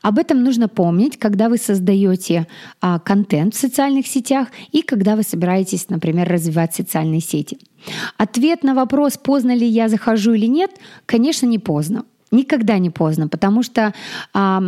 Об 0.01 0.17
этом 0.17 0.43
нужно 0.43 0.67
помнить, 0.67 1.17
когда 1.17 1.49
вы 1.49 1.57
создаете 1.57 2.47
а, 2.79 2.99
контент 2.99 3.55
в 3.55 3.59
социальных 3.59 4.07
сетях 4.07 4.47
и 4.71 4.81
когда 4.81 5.15
вы 5.15 5.23
собираетесь, 5.23 5.89
например, 5.89 6.27
развивать 6.27 6.73
социальные 6.73 7.21
сети. 7.21 7.57
Ответ 8.17 8.63
на 8.63 8.73
вопрос, 8.73 9.17
поздно 9.17 9.55
ли 9.55 9.67
я 9.67 9.89
захожу 9.89 10.33
или 10.33 10.47
нет, 10.47 10.71
конечно, 11.05 11.45
не 11.45 11.59
поздно. 11.59 12.05
Никогда 12.31 12.77
не 12.77 12.89
поздно, 12.89 13.27
потому 13.27 13.63
что 13.63 13.93
а, 14.33 14.63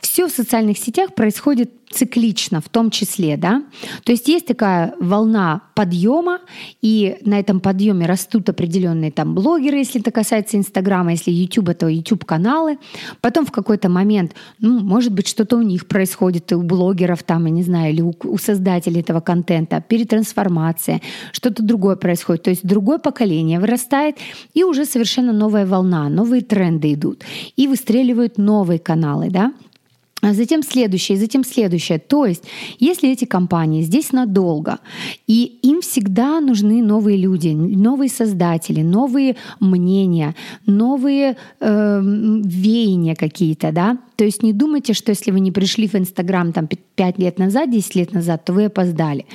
все 0.00 0.28
в 0.28 0.30
социальных 0.30 0.78
сетях 0.78 1.14
происходит 1.14 1.70
циклично 1.90 2.60
в 2.60 2.68
том 2.68 2.90
числе, 2.90 3.36
да. 3.36 3.62
То 4.04 4.12
есть 4.12 4.28
есть 4.28 4.46
такая 4.46 4.94
волна 5.00 5.62
подъема, 5.74 6.40
и 6.82 7.16
на 7.24 7.38
этом 7.38 7.60
подъеме 7.60 8.06
растут 8.06 8.48
определенные 8.48 9.12
там 9.12 9.34
блогеры, 9.34 9.78
если 9.78 10.00
это 10.00 10.10
касается 10.10 10.56
Инстаграма, 10.56 11.12
если 11.12 11.30
YouTube, 11.30 11.74
то 11.74 11.88
YouTube 11.88 12.24
каналы. 12.24 12.78
Потом 13.20 13.46
в 13.46 13.52
какой-то 13.52 13.88
момент, 13.88 14.34
ну, 14.58 14.80
может 14.80 15.12
быть, 15.12 15.28
что-то 15.28 15.56
у 15.56 15.62
них 15.62 15.86
происходит, 15.86 16.52
у 16.52 16.62
блогеров 16.62 17.22
там, 17.22 17.46
я 17.46 17.52
не 17.52 17.62
знаю, 17.62 17.92
или 17.92 18.02
у, 18.02 18.14
у 18.24 18.38
создателей 18.38 19.00
этого 19.00 19.20
контента, 19.20 19.80
перетрансформация, 19.80 21.00
что-то 21.32 21.62
другое 21.62 21.96
происходит. 21.96 22.42
То 22.42 22.50
есть 22.50 22.66
другое 22.66 22.98
поколение 22.98 23.60
вырастает, 23.60 24.16
и 24.54 24.64
уже 24.64 24.84
совершенно 24.84 25.32
новая 25.32 25.66
волна, 25.66 26.08
новые 26.08 26.42
тренды 26.42 26.92
идут, 26.92 27.22
и 27.54 27.68
выстреливают 27.68 28.38
новые 28.38 28.78
каналы, 28.78 29.30
да 29.30 29.52
затем 30.34 30.62
следующее, 30.62 31.18
затем 31.18 31.44
следующее. 31.44 31.98
То 31.98 32.26
есть, 32.26 32.44
если 32.78 33.10
эти 33.10 33.24
компании 33.24 33.82
здесь 33.82 34.12
надолго, 34.12 34.78
и 35.26 35.58
им 35.62 35.80
всегда 35.80 36.40
нужны 36.40 36.82
новые 36.82 37.16
люди, 37.16 37.48
новые 37.48 38.08
создатели, 38.08 38.82
новые 38.82 39.36
мнения, 39.60 40.34
новые 40.66 41.36
э, 41.60 42.00
веяния 42.02 43.14
какие-то, 43.14 43.72
да, 43.72 43.98
то 44.16 44.24
есть 44.24 44.42
не 44.42 44.52
думайте, 44.52 44.94
что 44.94 45.10
если 45.10 45.30
вы 45.30 45.40
не 45.40 45.52
пришли 45.52 45.86
в 45.86 45.94
Инстаграм 45.94 46.52
там 46.52 46.68
5 46.68 47.18
лет 47.18 47.38
назад, 47.38 47.70
10 47.70 47.94
лет 47.96 48.12
назад, 48.12 48.44
то 48.44 48.54
вы 48.54 48.64
опоздали. 48.64 49.26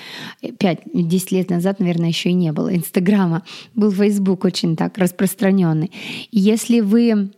5-10 0.41 1.27
лет 1.31 1.49
назад, 1.51 1.79
наверное, 1.79 2.09
еще 2.09 2.29
и 2.29 2.33
не 2.33 2.51
было 2.51 2.75
Инстаграма. 2.75 3.43
Был 3.75 3.91
Фейсбук 3.91 4.43
очень 4.43 4.75
так 4.75 4.97
распространенный. 4.97 5.91
Если 6.31 6.79
вы 6.79 7.31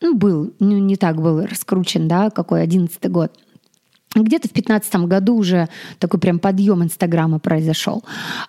ну, 0.00 0.14
был, 0.14 0.54
ну, 0.58 0.78
не 0.78 0.96
так 0.96 1.20
был 1.20 1.44
раскручен, 1.44 2.08
да, 2.08 2.30
какой 2.30 2.62
одиннадцатый 2.62 3.10
год. 3.10 3.32
Где-то 4.12 4.48
в 4.48 4.52
2015 4.52 5.06
году 5.06 5.36
уже 5.36 5.68
такой 6.00 6.18
прям 6.18 6.40
подъем 6.40 6.82
Инстаграма 6.82 7.38
произошел. 7.38 8.02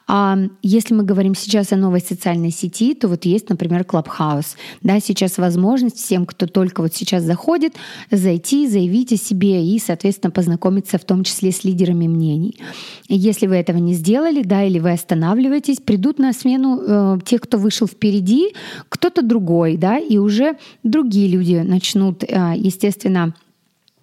А 0.07 0.35
если 0.63 0.95
мы 0.95 1.03
говорим 1.03 1.35
сейчас 1.35 1.71
о 1.71 1.75
новой 1.75 2.01
социальной 2.01 2.49
сети, 2.49 2.95
то 2.95 3.07
вот 3.07 3.25
есть, 3.25 3.47
например, 3.49 3.83
Clubhouse. 3.83 4.55
Да, 4.81 4.99
сейчас 4.99 5.37
возможность 5.37 5.97
всем, 5.97 6.25
кто 6.25 6.47
только 6.47 6.81
вот 6.81 6.95
сейчас 6.95 7.21
заходит, 7.21 7.75
зайти, 8.09 8.67
заявить 8.67 9.13
о 9.13 9.17
себе 9.17 9.63
и, 9.63 9.77
соответственно, 9.77 10.31
познакомиться 10.31 10.97
в 10.97 11.05
том 11.05 11.23
числе 11.23 11.51
с 11.51 11.63
лидерами 11.63 12.07
мнений. 12.07 12.59
Если 13.07 13.45
вы 13.45 13.57
этого 13.57 13.77
не 13.77 13.93
сделали, 13.93 14.41
да, 14.41 14.63
или 14.63 14.79
вы 14.79 14.91
останавливаетесь, 14.91 15.77
придут 15.77 16.17
на 16.17 16.33
смену 16.33 16.81
э, 16.81 17.19
те, 17.23 17.37
кто 17.37 17.59
вышел 17.59 17.85
впереди, 17.85 18.55
кто-то 18.89 19.21
другой, 19.21 19.77
да, 19.77 19.99
и 19.99 20.17
уже 20.17 20.57
другие 20.81 21.27
люди 21.27 21.57
начнут, 21.63 22.23
э, 22.23 22.53
естественно, 22.55 23.35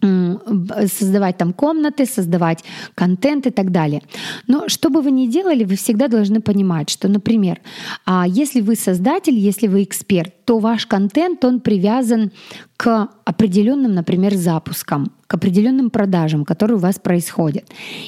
создавать 0.00 1.36
там 1.38 1.52
комнаты, 1.52 2.06
создавать 2.06 2.64
контент 2.94 3.46
и 3.46 3.50
так 3.50 3.72
далее. 3.72 4.02
Но 4.46 4.68
что 4.68 4.90
бы 4.90 5.02
вы 5.02 5.10
ни 5.10 5.26
делали, 5.26 5.64
вы 5.64 5.76
всегда 5.76 6.08
должны 6.08 6.40
понимать, 6.40 6.90
что, 6.90 7.08
например, 7.08 7.60
а 8.06 8.26
если 8.26 8.60
вы 8.60 8.76
создатель, 8.76 9.34
если 9.34 9.66
вы 9.66 9.82
эксперт, 9.82 10.32
то 10.44 10.58
ваш 10.58 10.86
контент, 10.86 11.44
он 11.44 11.60
привязан 11.60 12.32
к 12.76 13.08
определенным, 13.24 13.92
например, 13.92 14.34
запускам, 14.34 15.10
к 15.28 15.34
определенным 15.34 15.90
продажам, 15.90 16.46
которые 16.46 16.78
у 16.78 16.80
вас 16.80 16.98
происходят. 16.98 17.66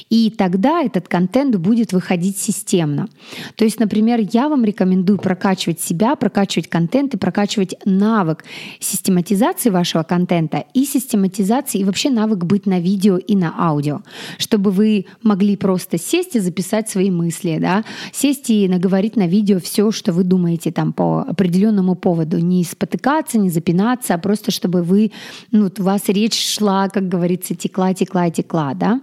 И 0.09 0.33
тогда 0.35 0.81
этот 0.81 1.07
контент 1.07 1.55
будет 1.55 1.93
выходить 1.93 2.37
системно. 2.37 3.07
То 3.55 3.63
есть, 3.63 3.79
например, 3.79 4.19
я 4.33 4.49
вам 4.49 4.65
рекомендую 4.65 5.19
прокачивать 5.19 5.79
себя, 5.79 6.15
прокачивать 6.15 6.67
контент 6.67 7.13
и 7.13 7.17
прокачивать 7.17 7.75
навык 7.85 8.43
систематизации 8.79 9.69
вашего 9.69 10.01
контента 10.01 10.65
и 10.73 10.83
систематизации 10.83 11.81
и 11.81 11.83
вообще 11.83 12.09
навык 12.09 12.43
быть 12.43 12.65
на 12.65 12.79
видео 12.79 13.17
и 13.17 13.35
на 13.35 13.53
аудио, 13.55 14.01
чтобы 14.39 14.71
вы 14.71 15.05
могли 15.21 15.55
просто 15.57 15.99
сесть 15.99 16.35
и 16.35 16.39
записать 16.39 16.89
свои 16.89 17.11
мысли, 17.11 17.59
да, 17.61 17.85
сесть 18.11 18.49
и 18.49 18.67
наговорить 18.67 19.15
на 19.15 19.27
видео 19.27 19.59
все, 19.59 19.91
что 19.91 20.11
вы 20.11 20.23
думаете 20.23 20.71
там 20.71 20.91
по 20.91 21.19
определенному 21.21 21.93
поводу, 21.93 22.39
не 22.39 22.63
спотыкаться, 22.63 23.37
не 23.37 23.51
запинаться, 23.51 24.15
а 24.15 24.17
просто 24.17 24.49
чтобы 24.49 24.81
вы, 24.81 25.11
ну, 25.51 25.65
вот 25.65 25.79
у 25.79 25.83
вас 25.83 26.01
речь 26.07 26.43
шла, 26.43 26.89
как 26.89 27.10
говорится, 27.11 27.55
текла, 27.55 27.93
текла, 27.93 28.29
текла, 28.29 28.73
да? 28.73 29.01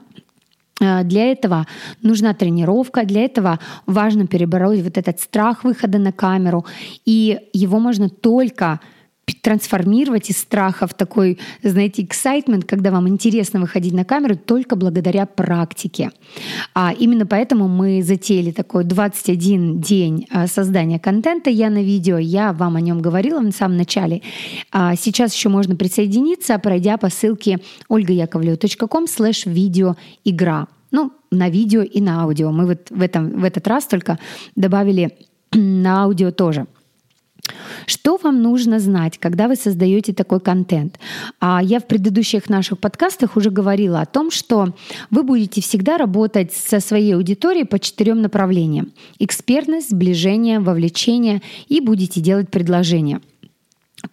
А, 0.80 1.02
для 1.02 1.32
этого 1.32 1.66
нужна 2.02 2.34
тренировка, 2.34 3.04
для 3.04 3.22
этого 3.24 3.58
важно 3.86 4.26
перебороть 4.26 4.82
вот 4.82 4.96
этот 4.96 5.20
страх 5.20 5.64
выхода 5.64 5.98
на 5.98 6.12
камеру, 6.12 6.64
и 7.04 7.38
его 7.52 7.78
можно 7.78 8.08
только 8.08 8.80
трансформировать 9.34 10.30
из 10.30 10.38
страха 10.38 10.86
в 10.86 10.94
такой, 10.94 11.38
знаете, 11.62 12.02
excitement, 12.02 12.64
когда 12.64 12.90
вам 12.90 13.08
интересно 13.08 13.60
выходить 13.60 13.92
на 13.92 14.04
камеру 14.04 14.36
только 14.36 14.76
благодаря 14.76 15.26
практике. 15.26 16.10
А 16.74 16.92
именно 16.92 17.26
поэтому 17.26 17.68
мы 17.68 18.02
затеяли 18.02 18.50
такой 18.50 18.84
21 18.84 19.80
день 19.80 20.26
а, 20.30 20.46
создания 20.46 20.98
контента 20.98 21.50
«Я 21.50 21.70
на 21.70 21.82
видео». 21.82 22.18
Я 22.18 22.52
вам 22.52 22.76
о 22.76 22.80
нем 22.80 23.00
говорила 23.00 23.40
на 23.40 23.52
самом 23.52 23.76
начале. 23.76 24.22
А 24.72 24.96
сейчас 24.96 25.34
еще 25.34 25.48
можно 25.48 25.76
присоединиться, 25.76 26.58
пройдя 26.58 26.96
по 26.96 27.10
ссылке 27.10 27.60
olgayakovleva.com 27.90 29.04
slash 29.04 29.50
видеоигра. 29.50 30.68
Ну, 30.90 31.12
на 31.30 31.50
видео 31.50 31.82
и 31.82 32.00
на 32.00 32.22
аудио. 32.22 32.50
Мы 32.50 32.66
вот 32.66 32.90
в, 32.90 33.02
этом, 33.02 33.40
в 33.40 33.44
этот 33.44 33.66
раз 33.68 33.86
только 33.86 34.18
добавили 34.56 35.16
на 35.52 36.04
аудио 36.04 36.30
тоже– 36.30 36.66
что 37.86 38.18
вам 38.22 38.42
нужно 38.42 38.80
знать, 38.80 39.18
когда 39.18 39.48
вы 39.48 39.56
создаете 39.56 40.12
такой 40.12 40.40
контент? 40.40 40.98
А 41.40 41.62
я 41.62 41.80
в 41.80 41.86
предыдущих 41.86 42.48
наших 42.48 42.78
подкастах 42.78 43.36
уже 43.36 43.50
говорила 43.50 44.00
о 44.00 44.06
том, 44.06 44.30
что 44.30 44.74
вы 45.10 45.22
будете 45.22 45.60
всегда 45.60 45.98
работать 45.98 46.52
со 46.52 46.80
своей 46.80 47.14
аудиторией 47.14 47.66
по 47.66 47.78
четырем 47.78 48.22
направлениям. 48.22 48.92
Экспертность, 49.18 49.90
сближение, 49.90 50.60
вовлечение 50.60 51.42
и 51.68 51.80
будете 51.80 52.20
делать 52.20 52.50
предложения. 52.50 53.20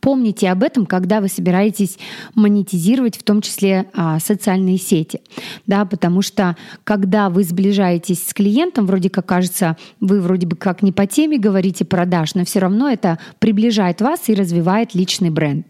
Помните 0.06 0.52
об 0.52 0.62
этом, 0.62 0.86
когда 0.86 1.20
вы 1.20 1.30
собираетесь 1.30 1.98
монетизировать, 2.36 3.18
в 3.18 3.24
том 3.24 3.42
числе 3.42 3.88
а, 3.96 4.20
социальные 4.20 4.78
сети, 4.78 5.20
да, 5.66 5.84
потому 5.84 6.22
что 6.22 6.56
когда 6.84 7.32
вы 7.32 7.44
сближаетесь 7.44 8.24
с 8.24 8.32
клиентом, 8.32 8.86
вроде 8.86 9.10
как 9.10 9.26
кажется, 9.26 9.78
вы 10.00 10.22
вроде 10.22 10.46
бы 10.46 10.56
как 10.58 10.84
не 10.84 10.92
по 10.92 11.08
теме 11.08 11.40
говорите 11.40 11.86
продаж, 11.86 12.36
но 12.36 12.46
все 12.46 12.60
равно 12.60 12.88
это 12.88 13.18
приближает 13.40 14.00
вас 14.00 14.30
и 14.30 14.36
развивает 14.36 14.94
личный 14.94 15.32
бренд. 15.32 15.66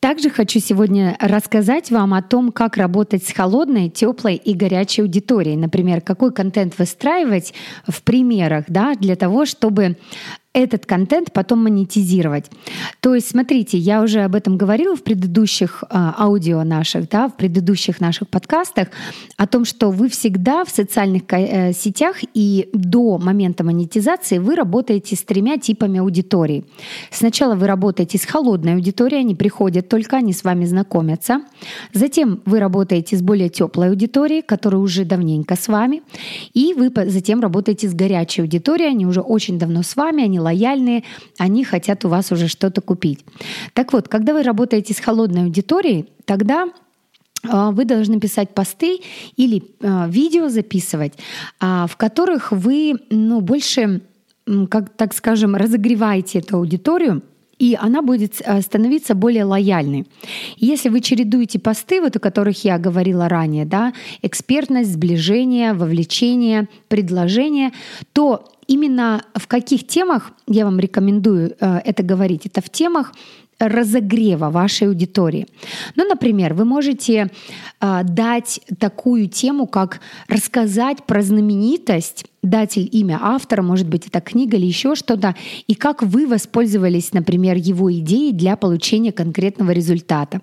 Также 0.00 0.30
хочу 0.30 0.60
сегодня 0.60 1.14
рассказать 1.20 1.90
вам 1.90 2.14
о 2.14 2.22
том, 2.22 2.52
как 2.52 2.78
работать 2.78 3.22
с 3.22 3.34
холодной, 3.34 3.90
теплой 3.90 4.36
и 4.36 4.54
горячей 4.54 5.02
аудиторией. 5.02 5.58
Например, 5.58 6.00
какой 6.00 6.32
контент 6.32 6.78
выстраивать 6.78 7.52
в 7.86 8.02
примерах 8.02 8.64
да, 8.68 8.94
для 8.94 9.14
того, 9.14 9.44
чтобы 9.44 9.98
этот 10.52 10.84
контент 10.84 11.32
потом 11.32 11.62
монетизировать. 11.62 12.50
То 13.00 13.14
есть, 13.14 13.28
смотрите, 13.28 13.78
я 13.78 14.02
уже 14.02 14.22
об 14.22 14.34
этом 14.34 14.58
говорила 14.58 14.96
в 14.96 15.04
предыдущих 15.04 15.84
э, 15.84 15.86
аудио 15.90 16.64
наших, 16.64 17.08
да, 17.08 17.28
в 17.28 17.36
предыдущих 17.36 18.00
наших 18.00 18.28
подкастах, 18.28 18.88
о 19.36 19.46
том, 19.46 19.64
что 19.64 19.90
вы 19.90 20.08
всегда 20.08 20.64
в 20.64 20.70
социальных 20.70 21.22
э, 21.30 21.72
сетях 21.72 22.16
и 22.34 22.68
до 22.72 23.18
момента 23.18 23.62
монетизации 23.62 24.38
вы 24.38 24.56
работаете 24.56 25.14
с 25.14 25.22
тремя 25.22 25.56
типами 25.56 26.00
аудитории. 26.00 26.64
Сначала 27.12 27.54
вы 27.54 27.68
работаете 27.68 28.18
с 28.18 28.24
холодной 28.24 28.74
аудиторией, 28.74 29.20
они 29.20 29.36
приходят 29.36 29.88
только, 29.88 30.16
они 30.16 30.32
с 30.32 30.42
вами 30.42 30.64
знакомятся. 30.64 31.42
Затем 31.92 32.42
вы 32.44 32.58
работаете 32.58 33.16
с 33.16 33.22
более 33.22 33.50
теплой 33.50 33.90
аудиторией, 33.90 34.42
которая 34.42 34.80
уже 34.80 35.04
давненько 35.04 35.54
с 35.54 35.68
вами. 35.68 36.02
И 36.54 36.74
вы 36.74 36.90
затем 37.08 37.40
работаете 37.40 37.88
с 37.88 37.94
горячей 37.94 38.42
аудиторией, 38.42 38.90
они 38.90 39.06
уже 39.06 39.20
очень 39.20 39.56
давно 39.56 39.84
с 39.84 39.94
вами, 39.94 40.24
они 40.24 40.39
лояльные, 40.40 41.04
они 41.38 41.64
хотят 41.64 42.04
у 42.04 42.08
вас 42.08 42.32
уже 42.32 42.48
что-то 42.48 42.80
купить. 42.80 43.24
Так 43.74 43.92
вот, 43.92 44.08
когда 44.08 44.32
вы 44.32 44.42
работаете 44.42 44.94
с 44.94 45.00
холодной 45.00 45.44
аудиторией, 45.44 46.08
тогда 46.24 46.68
а, 47.48 47.70
вы 47.70 47.84
должны 47.84 48.20
писать 48.20 48.54
посты 48.54 49.00
или 49.36 49.62
а, 49.82 50.06
видео 50.08 50.48
записывать, 50.48 51.14
а, 51.58 51.86
в 51.86 51.96
которых 51.96 52.52
вы 52.52 52.94
ну, 53.10 53.40
больше, 53.40 54.02
как 54.68 54.90
так 54.90 55.14
скажем, 55.14 55.56
разогреваете 55.56 56.40
эту 56.40 56.58
аудиторию, 56.58 57.22
и 57.60 57.76
она 57.78 58.00
будет 58.00 58.42
становиться 58.62 59.14
более 59.14 59.44
лояльной. 59.44 60.06
Если 60.56 60.88
вы 60.88 61.00
чередуете 61.00 61.58
посты, 61.58 62.00
вот 62.00 62.16
о 62.16 62.18
которых 62.18 62.64
я 62.64 62.78
говорила 62.78 63.28
ранее, 63.28 63.66
да, 63.66 63.92
экспертность, 64.22 64.92
сближение, 64.92 65.74
вовлечение, 65.74 66.68
предложение, 66.88 67.72
то 68.14 68.48
именно 68.66 69.22
в 69.34 69.46
каких 69.46 69.86
темах 69.86 70.32
я 70.48 70.64
вам 70.64 70.80
рекомендую 70.80 71.54
э, 71.60 71.80
это 71.84 72.02
говорить? 72.02 72.46
Это 72.46 72.62
в 72.62 72.70
темах 72.70 73.12
разогрева 73.60 74.50
вашей 74.50 74.88
аудитории. 74.88 75.46
Ну, 75.94 76.08
например, 76.08 76.54
вы 76.54 76.64
можете 76.64 77.30
э, 77.80 78.00
дать 78.04 78.60
такую 78.78 79.28
тему, 79.28 79.66
как 79.66 80.00
рассказать 80.28 81.04
про 81.04 81.22
знаменитость, 81.22 82.24
дать 82.42 82.78
имя 82.78 83.18
автора, 83.20 83.62
может 83.62 83.86
быть, 83.86 84.06
это 84.06 84.20
книга 84.20 84.56
или 84.56 84.66
еще 84.66 84.94
что-то, 84.94 85.36
и 85.66 85.74
как 85.74 86.02
вы 86.02 86.26
воспользовались, 86.26 87.12
например, 87.12 87.56
его 87.56 87.92
идеей 87.92 88.32
для 88.32 88.56
получения 88.56 89.12
конкретного 89.12 89.72
результата. 89.72 90.40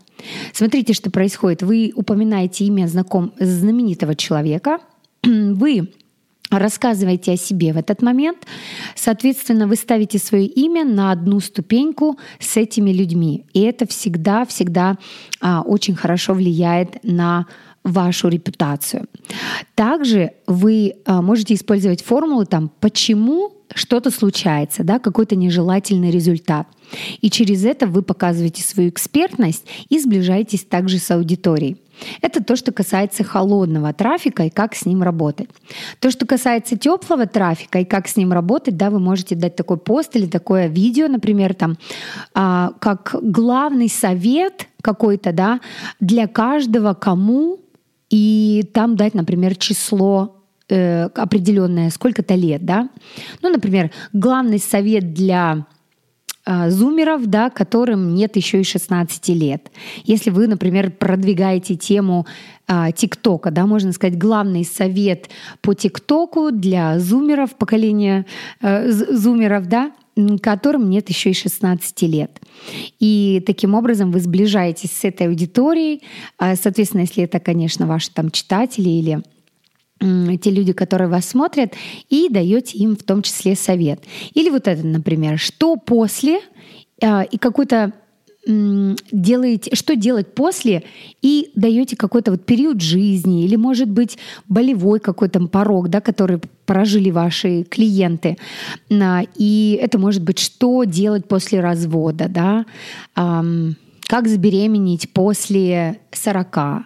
Смотрите, 0.53 0.93
что 0.93 1.09
происходит. 1.09 1.63
Вы 1.63 1.91
упоминаете 1.95 2.65
имя 2.65 2.87
знаком 2.87 3.33
знаменитого 3.39 4.15
человека, 4.15 4.79
вы 5.23 5.89
рассказывайте 6.49 7.33
о 7.33 7.37
себе 7.37 7.73
в 7.73 7.77
этот 7.77 8.01
момент. 8.01 8.45
Соответственно, 8.95 9.67
вы 9.67 9.75
ставите 9.75 10.17
свое 10.19 10.45
имя 10.45 10.85
на 10.85 11.11
одну 11.11 11.39
ступеньку 11.39 12.17
с 12.39 12.57
этими 12.57 12.91
людьми. 12.91 13.45
И 13.53 13.61
это 13.61 13.87
всегда-всегда 13.87 14.97
а, 15.41 15.61
очень 15.61 15.95
хорошо 15.95 16.33
влияет 16.33 17.03
на 17.03 17.47
вашу 17.83 18.27
репутацию. 18.27 19.07
Также 19.75 20.33
вы 20.45 20.95
а, 21.05 21.21
можете 21.21 21.53
использовать 21.53 22.03
формулу 22.03 22.45
там 22.45 22.71
«почему 22.79 23.56
что-то 23.77 24.11
случается, 24.11 24.83
да, 24.83 24.99
какой-то 24.99 25.35
нежелательный 25.35 26.11
результат. 26.11 26.67
И 27.21 27.29
через 27.29 27.63
это 27.65 27.85
вы 27.85 28.01
показываете 28.01 28.63
свою 28.63 28.89
экспертность 28.89 29.65
и 29.89 29.99
сближаетесь 29.99 30.63
также 30.63 30.99
с 30.99 31.11
аудиторией. 31.11 31.77
Это 32.21 32.43
то, 32.43 32.55
что 32.55 32.71
касается 32.71 33.23
холодного 33.23 33.91
трафика 33.93 34.43
и 34.43 34.49
как 34.49 34.75
с 34.75 34.85
ним 34.85 35.01
работать. 35.01 35.49
То, 35.99 36.11
что 36.11 36.25
касается 36.25 36.77
теплого 36.77 37.25
трафика 37.25 37.79
и 37.79 37.85
как 37.85 38.07
с 38.07 38.15
ним 38.15 38.31
работать, 38.31 38.77
да, 38.77 38.89
вы 38.89 38.99
можете 38.99 39.35
дать 39.35 39.55
такой 39.55 39.77
пост 39.77 40.15
или 40.15 40.27
такое 40.27 40.67
видео, 40.67 41.07
например, 41.07 41.53
там, 41.55 41.77
а, 42.33 42.73
как 42.79 43.15
главный 43.21 43.89
совет 43.89 44.67
какой-то, 44.81 45.33
да, 45.33 45.59
для 45.99 46.27
каждого, 46.27 46.93
кому, 46.93 47.59
и 48.09 48.69
там 48.73 48.95
дать, 48.95 49.13
например, 49.13 49.55
число 49.55 50.36
э, 50.69 51.05
определенное, 51.05 51.89
сколько-то 51.89 52.35
лет, 52.35 52.65
да. 52.65 52.89
Ну, 53.41 53.49
например, 53.49 53.91
главный 54.13 54.59
совет 54.59 55.13
для 55.13 55.65
а, 56.49 56.69
зумеров, 56.69 57.25
да, 57.25 57.49
которым 57.49 58.15
нет 58.15 58.37
еще 58.37 58.61
и 58.61 58.63
16 58.63 59.27
лет. 59.29 59.69
Если 60.05 60.29
вы, 60.29 60.47
например, 60.47 60.91
продвигаете 60.91 61.75
тему 61.75 62.25
а, 62.67 62.93
ТикТока, 62.93 63.51
да, 63.51 63.65
можно 63.65 63.91
сказать, 63.91 64.17
главный 64.17 64.63
совет 64.63 65.29
по 65.59 65.73
ТикТоку 65.73 66.51
для 66.53 66.99
зумеров, 66.99 67.57
поколения 67.57 68.25
э, 68.61 68.89
зумеров, 68.89 69.67
да, 69.67 69.91
которым 70.41 70.89
нет 70.89 71.09
еще 71.09 71.31
и 71.31 71.33
16 71.33 72.01
лет. 72.03 72.39
И 73.01 73.43
таким 73.45 73.73
образом 73.73 74.13
вы 74.13 74.21
сближаетесь 74.21 74.93
с 74.93 75.03
этой 75.03 75.27
аудиторией. 75.27 76.01
А, 76.37 76.55
соответственно, 76.55 77.01
если 77.01 77.25
это, 77.25 77.41
конечно, 77.41 77.87
ваши 77.87 78.09
там 78.13 78.31
читатели 78.31 78.89
или 78.89 79.21
те 79.99 80.51
люди, 80.51 80.73
которые 80.73 81.07
вас 81.07 81.25
смотрят, 81.25 81.73
и 82.09 82.27
даете 82.29 82.77
им 82.77 82.95
в 82.95 83.03
том 83.03 83.21
числе 83.21 83.55
совет. 83.55 84.03
Или 84.33 84.49
вот 84.49 84.67
это, 84.67 84.85
например, 84.85 85.39
что 85.39 85.75
после 85.75 86.39
э, 87.01 87.25
и 87.31 87.37
какой-то 87.37 87.93
делаете, 88.47 89.75
что 89.75 89.95
делать 89.95 90.33
после, 90.33 90.83
и 91.21 91.51
даете 91.55 91.97
какой-то 91.97 92.31
вот 92.31 92.45
период 92.45 92.81
жизни, 92.81 93.43
или, 93.43 93.57
может 93.57 93.89
быть, 93.89 94.17
болевой 94.47 94.99
какой-то 94.99 95.45
порог, 95.47 95.89
да, 95.89 95.99
который 95.99 96.39
прожили 96.65 97.11
ваши 97.11 97.63
клиенты. 97.63 98.37
И 98.89 99.79
это 99.81 99.99
может 99.99 100.23
быть, 100.23 100.39
что 100.39 100.85
делать 100.85 101.27
после 101.27 101.59
развода, 101.59 102.29
да, 102.29 102.65
как 103.15 104.27
забеременеть 104.29 105.11
после 105.11 105.99
40, 106.11 106.85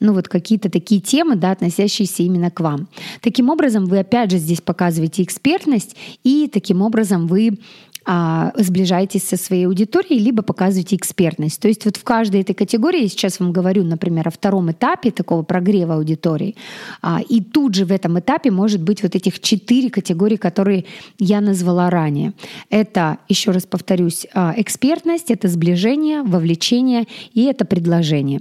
ну 0.00 0.12
вот 0.12 0.28
какие-то 0.28 0.70
такие 0.70 1.00
темы, 1.00 1.36
да, 1.36 1.50
относящиеся 1.52 2.22
именно 2.22 2.50
к 2.50 2.60
вам. 2.60 2.88
Таким 3.20 3.50
образом, 3.50 3.86
вы 3.86 3.98
опять 3.98 4.30
же 4.30 4.38
здесь 4.38 4.60
показываете 4.60 5.22
экспертность, 5.22 5.96
и 6.24 6.48
таким 6.52 6.82
образом 6.82 7.26
вы 7.26 7.58
а, 8.06 8.52
сближаетесь 8.56 9.24
со 9.24 9.36
своей 9.36 9.66
аудиторией, 9.66 10.18
либо 10.18 10.42
показываете 10.42 10.96
экспертность. 10.96 11.60
То 11.60 11.68
есть 11.68 11.84
вот 11.84 11.96
в 11.96 12.04
каждой 12.04 12.40
этой 12.40 12.54
категории, 12.54 13.02
я 13.02 13.08
сейчас 13.08 13.40
вам 13.40 13.52
говорю, 13.52 13.84
например, 13.84 14.26
о 14.28 14.30
втором 14.30 14.70
этапе 14.70 15.10
такого 15.10 15.42
прогрева 15.42 15.94
аудитории, 15.94 16.56
а, 17.02 17.20
и 17.28 17.40
тут 17.40 17.74
же 17.74 17.84
в 17.84 17.92
этом 17.92 18.18
этапе 18.18 18.50
может 18.50 18.82
быть 18.82 19.02
вот 19.02 19.14
этих 19.14 19.40
четыре 19.40 19.90
категории, 19.90 20.36
которые 20.36 20.86
я 21.18 21.40
назвала 21.40 21.90
ранее. 21.90 22.32
Это, 22.70 23.18
еще 23.28 23.50
раз 23.50 23.66
повторюсь, 23.66 24.26
а, 24.34 24.54
экспертность, 24.56 25.30
это 25.30 25.48
сближение, 25.48 26.22
вовлечение 26.22 27.06
и 27.34 27.44
это 27.44 27.64
предложение. 27.64 28.40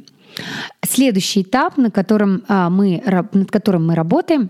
Следующий 0.85 1.41
этап, 1.41 1.77
на 1.77 1.91
котором, 1.91 2.43
а, 2.47 2.69
мы, 2.69 3.01
над 3.33 3.51
которым 3.51 3.87
мы 3.87 3.95
работаем, 3.95 4.49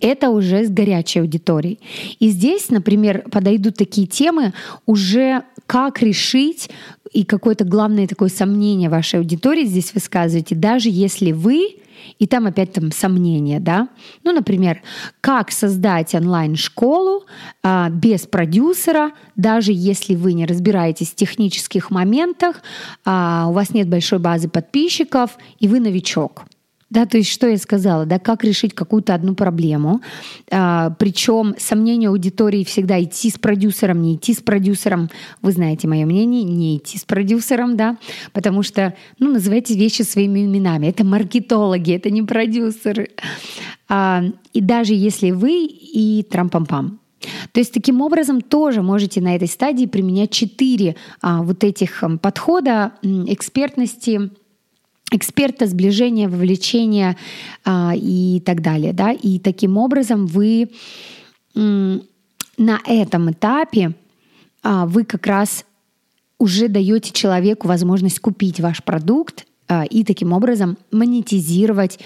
это 0.00 0.30
уже 0.30 0.64
с 0.64 0.70
горячей 0.70 1.20
аудиторией. 1.20 1.78
И 2.18 2.28
здесь, 2.28 2.70
например, 2.70 3.24
подойдут 3.30 3.76
такие 3.76 4.06
темы 4.06 4.52
уже 4.86 5.44
как 5.66 6.02
решить 6.02 6.70
и 7.12 7.24
какое-то 7.24 7.64
главное 7.64 8.08
такое 8.08 8.28
сомнение 8.28 8.88
вашей 8.88 9.20
аудитории 9.20 9.64
здесь 9.64 9.94
высказываете, 9.94 10.54
даже 10.54 10.88
если 10.88 11.32
вы 11.32 11.79
и 12.18 12.26
там 12.26 12.46
опять 12.46 12.72
там 12.72 12.92
сомнения, 12.92 13.60
да. 13.60 13.88
Ну, 14.24 14.32
например, 14.32 14.82
как 15.20 15.50
создать 15.50 16.14
онлайн-школу 16.14 17.24
а, 17.62 17.90
без 17.90 18.26
продюсера, 18.26 19.12
даже 19.36 19.72
если 19.72 20.14
вы 20.14 20.32
не 20.32 20.46
разбираетесь 20.46 21.10
в 21.10 21.14
технических 21.14 21.90
моментах, 21.90 22.62
а, 23.04 23.46
у 23.48 23.52
вас 23.52 23.74
нет 23.74 23.88
большой 23.88 24.18
базы 24.18 24.48
подписчиков 24.48 25.36
и 25.58 25.68
вы 25.68 25.80
новичок. 25.80 26.44
Да, 26.90 27.06
то 27.06 27.18
есть 27.18 27.30
что 27.30 27.46
я 27.46 27.56
сказала, 27.56 28.04
да, 28.04 28.18
как 28.18 28.42
решить 28.42 28.74
какую-то 28.74 29.14
одну 29.14 29.36
проблему. 29.36 30.00
А, 30.50 30.90
причем 30.98 31.54
сомнение 31.56 32.08
аудитории 32.08 32.64
всегда 32.64 33.00
идти 33.00 33.30
с 33.30 33.38
продюсером, 33.38 34.02
не 34.02 34.16
идти 34.16 34.34
с 34.34 34.40
продюсером. 34.40 35.08
Вы 35.40 35.52
знаете 35.52 35.86
мое 35.86 36.04
мнение, 36.04 36.42
не 36.42 36.78
идти 36.78 36.98
с 36.98 37.04
продюсером, 37.04 37.76
да, 37.76 37.96
потому 38.32 38.64
что, 38.64 38.94
ну, 39.20 39.30
называйте 39.30 39.74
вещи 39.74 40.02
своими 40.02 40.44
именами. 40.44 40.88
Это 40.88 41.04
маркетологи, 41.04 41.94
это 41.94 42.10
не 42.10 42.22
продюсеры. 42.22 43.10
А, 43.88 44.24
и 44.52 44.60
даже 44.60 44.92
если 44.92 45.30
вы 45.30 45.66
и 45.66 46.26
трам-пам-пам, 46.28 46.98
то 47.52 47.60
есть 47.60 47.72
таким 47.72 48.00
образом 48.00 48.40
тоже 48.40 48.82
можете 48.82 49.20
на 49.20 49.36
этой 49.36 49.48
стадии 49.48 49.86
применять 49.86 50.30
четыре 50.30 50.96
а, 51.20 51.42
вот 51.42 51.62
этих 51.64 52.02
подхода 52.20 52.92
экспертности, 53.02 54.30
эксперта, 55.10 55.66
сближения, 55.66 56.28
вовлечения 56.28 57.16
а, 57.64 57.92
и 57.96 58.40
так 58.40 58.62
далее. 58.62 58.92
Да? 58.92 59.12
И 59.12 59.38
таким 59.38 59.76
образом 59.76 60.26
вы 60.26 60.70
м, 61.54 62.02
на 62.56 62.80
этом 62.86 63.30
этапе 63.30 63.94
а, 64.62 64.86
вы 64.86 65.04
как 65.04 65.26
раз 65.26 65.64
уже 66.38 66.68
даете 66.68 67.12
человеку 67.12 67.68
возможность 67.68 68.20
купить 68.20 68.60
ваш 68.60 68.82
продукт 68.82 69.46
а, 69.68 69.84
и 69.84 70.04
таким 70.04 70.32
образом 70.32 70.78
монетизировать 70.90 71.98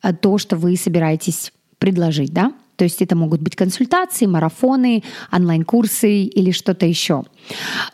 а, 0.00 0.12
то, 0.12 0.38
что 0.38 0.56
вы 0.56 0.76
собираетесь 0.76 1.52
предложить. 1.78 2.32
Да? 2.32 2.52
То 2.78 2.84
есть 2.84 3.02
это 3.02 3.16
могут 3.16 3.42
быть 3.42 3.56
консультации, 3.56 4.26
марафоны, 4.26 5.02
онлайн-курсы 5.32 6.22
или 6.22 6.52
что-то 6.52 6.86
еще. 6.86 7.24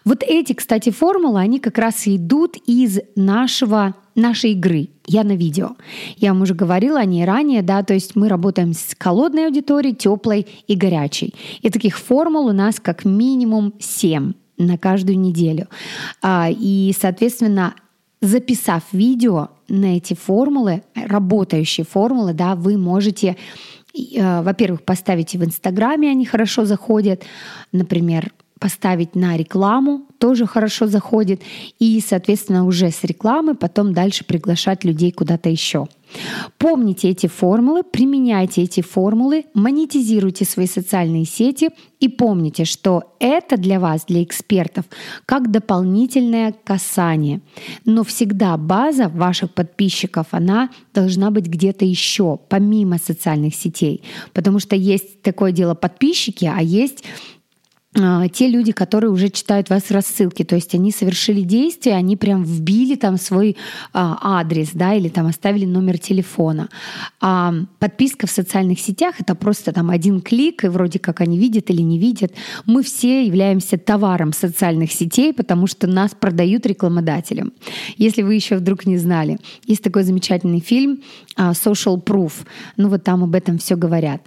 Вот 0.04 0.22
эти, 0.22 0.52
кстати, 0.52 0.90
формулы, 0.90 1.40
они 1.40 1.58
как 1.58 1.78
раз 1.78 2.06
идут 2.06 2.56
из 2.66 3.00
нашего 3.16 3.94
нашей 4.14 4.52
игры 4.52 4.90
«Я 5.06 5.24
на 5.24 5.36
видео». 5.36 5.70
Я 6.18 6.34
вам 6.34 6.42
уже 6.42 6.54
говорила 6.54 7.00
о 7.00 7.04
ней 7.06 7.24
ранее, 7.24 7.62
да, 7.62 7.82
то 7.82 7.94
есть 7.94 8.14
мы 8.14 8.28
работаем 8.28 8.74
с 8.74 8.94
холодной 8.98 9.46
аудиторией, 9.46 9.96
теплой 9.96 10.46
и 10.68 10.76
горячей. 10.76 11.34
И 11.62 11.70
таких 11.70 11.98
формул 11.98 12.46
у 12.46 12.52
нас 12.52 12.78
как 12.78 13.06
минимум 13.06 13.72
7 13.80 14.34
на 14.58 14.76
каждую 14.76 15.18
неделю. 15.18 15.68
А, 16.20 16.48
и, 16.50 16.94
соответственно, 17.00 17.74
записав 18.20 18.82
видео 18.92 19.48
на 19.68 19.96
эти 19.96 20.12
формулы, 20.12 20.82
работающие 20.94 21.86
формулы, 21.86 22.34
да, 22.34 22.54
вы 22.54 22.76
можете 22.76 23.36
во-первых, 23.94 24.83
поставить 24.83 25.35
в 25.35 25.44
Инстаграме, 25.44 26.11
они 26.11 26.26
хорошо 26.26 26.64
заходят. 26.64 27.24
Например, 27.72 28.33
поставить 28.58 29.14
на 29.14 29.36
рекламу, 29.36 30.06
тоже 30.18 30.46
хорошо 30.46 30.86
заходит. 30.86 31.42
И, 31.78 32.00
соответственно, 32.00 32.64
уже 32.66 32.90
с 32.90 33.04
рекламы 33.04 33.54
потом 33.54 33.92
дальше 33.92 34.24
приглашать 34.24 34.84
людей 34.84 35.12
куда-то 35.12 35.48
еще. 35.50 35.86
Помните 36.58 37.08
эти 37.08 37.26
формулы, 37.26 37.82
применяйте 37.82 38.62
эти 38.62 38.80
формулы, 38.80 39.46
монетизируйте 39.54 40.44
свои 40.44 40.66
социальные 40.66 41.24
сети 41.24 41.70
и 41.98 42.08
помните, 42.08 42.64
что 42.64 43.14
это 43.18 43.56
для 43.56 43.80
вас, 43.80 44.04
для 44.04 44.22
экспертов, 44.22 44.84
как 45.26 45.50
дополнительное 45.50 46.54
касание. 46.64 47.40
Но 47.84 48.04
всегда 48.04 48.56
база 48.56 49.08
ваших 49.08 49.52
подписчиков, 49.52 50.28
она 50.30 50.70
должна 50.92 51.30
быть 51.30 51.46
где-то 51.46 51.84
еще, 51.84 52.38
помимо 52.48 52.98
социальных 52.98 53.54
сетей. 53.54 54.02
Потому 54.32 54.58
что 54.60 54.76
есть 54.76 55.22
такое 55.22 55.50
дело 55.50 55.74
подписчики, 55.74 56.44
а 56.44 56.62
есть 56.62 57.04
те 57.94 58.48
люди, 58.48 58.72
которые 58.72 59.11
уже 59.11 59.28
читают 59.28 59.70
вас 59.70 59.90
рассылки, 59.90 60.42
то 60.42 60.57
есть 60.57 60.74
они 60.74 60.90
совершили 60.90 61.42
действие, 61.42 61.94
они 61.94 62.16
прям 62.16 62.42
вбили 62.42 62.96
там 62.96 63.16
свой 63.16 63.57
а, 63.92 64.18
адрес, 64.40 64.70
да, 64.72 64.94
или 64.94 65.09
там 65.09 65.26
оставили 65.26 65.64
номер 65.64 65.98
телефона. 65.98 66.68
А 67.20 67.54
подписка 67.78 68.26
в 68.26 68.30
социальных 68.30 68.80
сетях 68.80 69.20
это 69.20 69.37
просто 69.37 69.72
там 69.72 69.90
один 69.90 70.20
клик, 70.20 70.64
и 70.64 70.68
вроде 70.68 70.98
как 70.98 71.20
они 71.20 71.38
видят 71.38 71.70
или 71.70 71.83
не 71.83 71.98
видят. 71.98 72.33
Мы 72.66 72.83
все 72.83 73.24
являемся 73.26 73.78
товаром 73.78 74.33
социальных 74.33 74.90
сетей, 74.90 75.33
потому 75.33 75.68
что 75.68 75.87
нас 75.87 76.14
продают 76.18 76.66
рекламодателям. 76.66 77.52
Если 77.96 78.22
вы 78.22 78.35
еще 78.35 78.57
вдруг 78.57 78.87
не 78.87 78.98
знали, 78.98 79.38
есть 79.66 79.83
такой 79.83 80.02
замечательный 80.02 80.61
фильм 80.61 80.98
а, 80.98 81.23
Social 81.36 82.02
Proof. 82.02 82.32
Ну 82.76 82.88
вот 82.88 83.04
там 83.04 83.24
об 83.24 83.34
этом 83.34 83.58
все 83.58 83.76
говорят. 83.76 84.22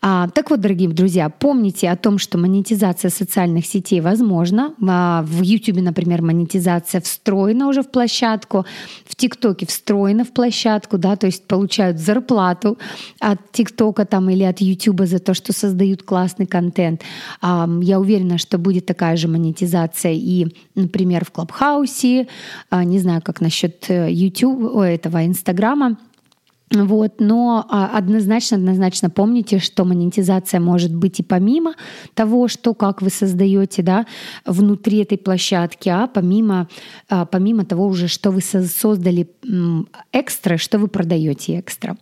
А, 0.00 0.28
так 0.28 0.50
вот, 0.50 0.60
дорогие 0.60 0.88
друзья, 0.88 1.28
помните 1.28 1.90
о 1.90 1.96
том, 1.96 2.18
что 2.18 2.38
монетизация 2.38 3.10
социальных 3.10 3.66
сетей 3.66 4.00
возможна. 4.00 4.74
А, 4.86 5.22
в 5.22 5.42
YouTube, 5.42 5.80
например, 5.82 6.22
монетизация 6.22 7.00
встроена 7.00 7.68
уже 7.68 7.82
в 7.82 7.90
площадку, 7.90 8.64
в 9.06 9.16
ТикТоке 9.16 9.66
встроена 9.66 10.24
в 10.24 10.32
площадку, 10.32 10.98
да, 10.98 11.16
то 11.16 11.26
есть 11.26 11.46
получают 11.46 11.98
зарплату 11.98 12.78
от 13.20 13.52
ТикТока 13.52 14.04
там 14.04 14.30
или 14.30 14.44
от 14.44 14.60
YouTube 14.60 15.02
за 15.02 15.18
то, 15.18 15.34
что 15.34 15.52
создают 15.52 16.02
классный 16.02 16.46
контент. 16.46 17.02
А, 17.40 17.68
я 17.80 17.98
уверена, 18.00 18.38
что 18.38 18.58
будет 18.58 18.86
такая 18.86 19.16
же 19.16 19.28
монетизация 19.28 20.12
и, 20.12 20.46
например, 20.74 21.24
в 21.24 21.30
Клабхаусе, 21.30 22.28
а, 22.70 22.84
не 22.84 22.98
знаю, 22.98 23.22
как 23.22 23.40
насчет 23.40 23.86
YouTube, 23.88 24.76
этого 24.76 25.26
Инстаграма. 25.26 25.96
Вот, 26.72 27.20
но 27.20 27.66
а, 27.68 27.98
однозначно, 27.98 28.56
однозначно 28.56 29.10
помните, 29.10 29.58
что 29.58 29.84
монетизация 29.84 30.58
может 30.58 30.94
быть 30.94 31.20
и 31.20 31.22
помимо 31.22 31.74
того, 32.14 32.48
что 32.48 32.72
как 32.74 33.02
вы 33.02 33.10
создаете, 33.10 33.82
да, 33.82 34.06
внутри 34.46 34.98
этой 34.98 35.18
площадки, 35.18 35.88
а 35.90 36.06
помимо, 36.06 36.68
а, 37.10 37.26
помимо 37.26 37.64
того 37.64 37.86
уже, 37.86 38.08
что 38.08 38.30
вы 38.30 38.40
создали 38.40 39.28
экстра, 40.12 40.56
что 40.56 40.78
вы 40.78 40.88
продаете 40.88 41.60
экстра. 41.60 41.96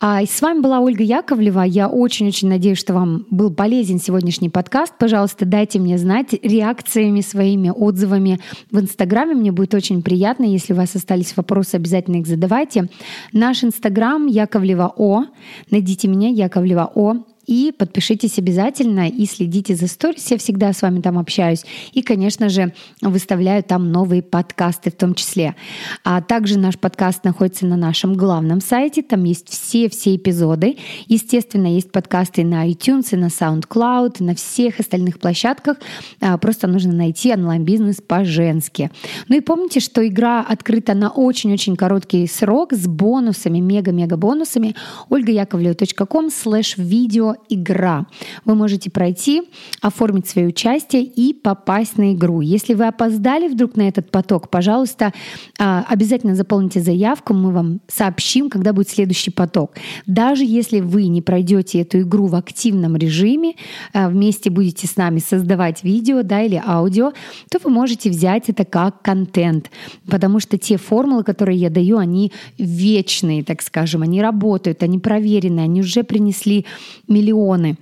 А, 0.00 0.24
с 0.24 0.40
вами 0.40 0.60
была 0.60 0.80
Ольга 0.80 1.04
Яковлева. 1.04 1.62
Я 1.62 1.88
очень-очень 1.88 2.48
надеюсь, 2.48 2.78
что 2.78 2.94
вам 2.94 3.26
был 3.30 3.52
полезен 3.52 4.00
сегодняшний 4.00 4.48
подкаст. 4.48 4.94
Пожалуйста, 4.98 5.44
дайте 5.44 5.78
мне 5.78 5.98
знать 5.98 6.34
реакциями 6.42 7.20
своими, 7.20 7.70
отзывами 7.70 8.40
в 8.70 8.80
Инстаграме. 8.80 9.34
Мне 9.34 9.52
будет 9.52 9.74
очень 9.74 10.02
приятно. 10.02 10.44
Если 10.44 10.72
у 10.72 10.76
вас 10.76 10.96
остались 10.96 11.36
вопросы, 11.36 11.74
обязательно 11.74 12.16
их 12.16 12.26
задавайте. 12.26 12.88
Наш 13.32 13.64
Инстаграм 13.64 13.97
Инстаграм 13.98 14.26
Яковлева 14.26 14.92
О. 14.96 15.24
Найдите 15.72 16.06
меня 16.06 16.28
Яковлева 16.28 16.88
О. 16.94 17.16
И 17.48 17.72
подпишитесь 17.76 18.38
обязательно 18.38 19.08
и 19.08 19.24
следите 19.24 19.74
за 19.74 19.88
сторис. 19.88 20.30
Я 20.30 20.36
всегда 20.36 20.74
с 20.74 20.82
вами 20.82 21.00
там 21.00 21.18
общаюсь. 21.18 21.64
И, 21.94 22.02
конечно 22.02 22.50
же, 22.50 22.74
выставляю 23.00 23.62
там 23.62 23.90
новые 23.90 24.22
подкасты 24.22 24.90
в 24.90 24.96
том 24.96 25.14
числе. 25.14 25.56
А 26.04 26.20
также 26.20 26.58
наш 26.58 26.78
подкаст 26.78 27.24
находится 27.24 27.64
на 27.64 27.78
нашем 27.78 28.12
главном 28.12 28.60
сайте. 28.60 29.02
Там 29.02 29.24
есть 29.24 29.48
все-все 29.48 30.16
эпизоды. 30.16 30.76
Естественно, 31.06 31.66
есть 31.74 31.90
подкасты 31.90 32.44
на 32.44 32.68
iTunes, 32.68 33.08
и 33.12 33.16
на 33.16 33.28
SoundCloud, 33.28 34.16
и 34.20 34.24
на 34.24 34.34
всех 34.34 34.78
остальных 34.78 35.18
площадках. 35.18 35.78
А, 36.20 36.36
просто 36.36 36.66
нужно 36.66 36.92
найти 36.92 37.32
онлайн-бизнес 37.32 38.02
по-женски. 38.06 38.90
Ну 39.28 39.36
и 39.36 39.40
помните, 39.40 39.80
что 39.80 40.06
игра 40.06 40.42
открыта 40.42 40.92
на 40.92 41.08
очень-очень 41.08 41.76
короткий 41.76 42.26
срок 42.26 42.74
с 42.74 42.86
бонусами, 42.86 43.60
мега-мега 43.60 44.18
бонусами. 44.18 44.76
ольгаяковлева.ком 45.08 46.30
слэш 46.30 46.76
видео 46.76 47.36
игра. 47.48 48.06
Вы 48.44 48.54
можете 48.54 48.90
пройти, 48.90 49.42
оформить 49.80 50.28
свое 50.28 50.48
участие 50.48 51.02
и 51.02 51.32
попасть 51.32 51.98
на 51.98 52.12
игру. 52.12 52.40
Если 52.40 52.74
вы 52.74 52.86
опоздали 52.86 53.48
вдруг 53.48 53.76
на 53.76 53.88
этот 53.88 54.10
поток, 54.10 54.50
пожалуйста, 54.50 55.12
а, 55.58 55.84
обязательно 55.88 56.34
заполните 56.34 56.80
заявку, 56.80 57.34
мы 57.34 57.52
вам 57.52 57.80
сообщим, 57.88 58.50
когда 58.50 58.72
будет 58.72 58.88
следующий 58.88 59.30
поток. 59.30 59.74
Даже 60.06 60.44
если 60.44 60.80
вы 60.80 61.06
не 61.06 61.22
пройдете 61.22 61.80
эту 61.80 62.00
игру 62.00 62.26
в 62.26 62.34
активном 62.34 62.96
режиме, 62.96 63.54
а, 63.92 64.08
вместе 64.08 64.50
будете 64.50 64.86
с 64.86 64.96
нами 64.96 65.18
создавать 65.18 65.84
видео 65.84 66.22
да, 66.22 66.42
или 66.42 66.60
аудио, 66.64 67.12
то 67.50 67.58
вы 67.62 67.70
можете 67.70 68.10
взять 68.10 68.48
это 68.48 68.64
как 68.64 69.02
контент, 69.02 69.70
потому 70.08 70.40
что 70.40 70.58
те 70.58 70.76
формулы, 70.76 71.24
которые 71.24 71.58
я 71.58 71.70
даю, 71.70 71.98
они 71.98 72.32
вечные, 72.58 73.44
так 73.44 73.62
скажем, 73.62 74.02
они 74.02 74.20
работают, 74.22 74.82
они 74.82 74.98
проверены, 74.98 75.60
они 75.60 75.80
уже 75.80 76.02
принесли 76.02 76.66
миллион 77.06 77.27
миллионы 77.28 77.76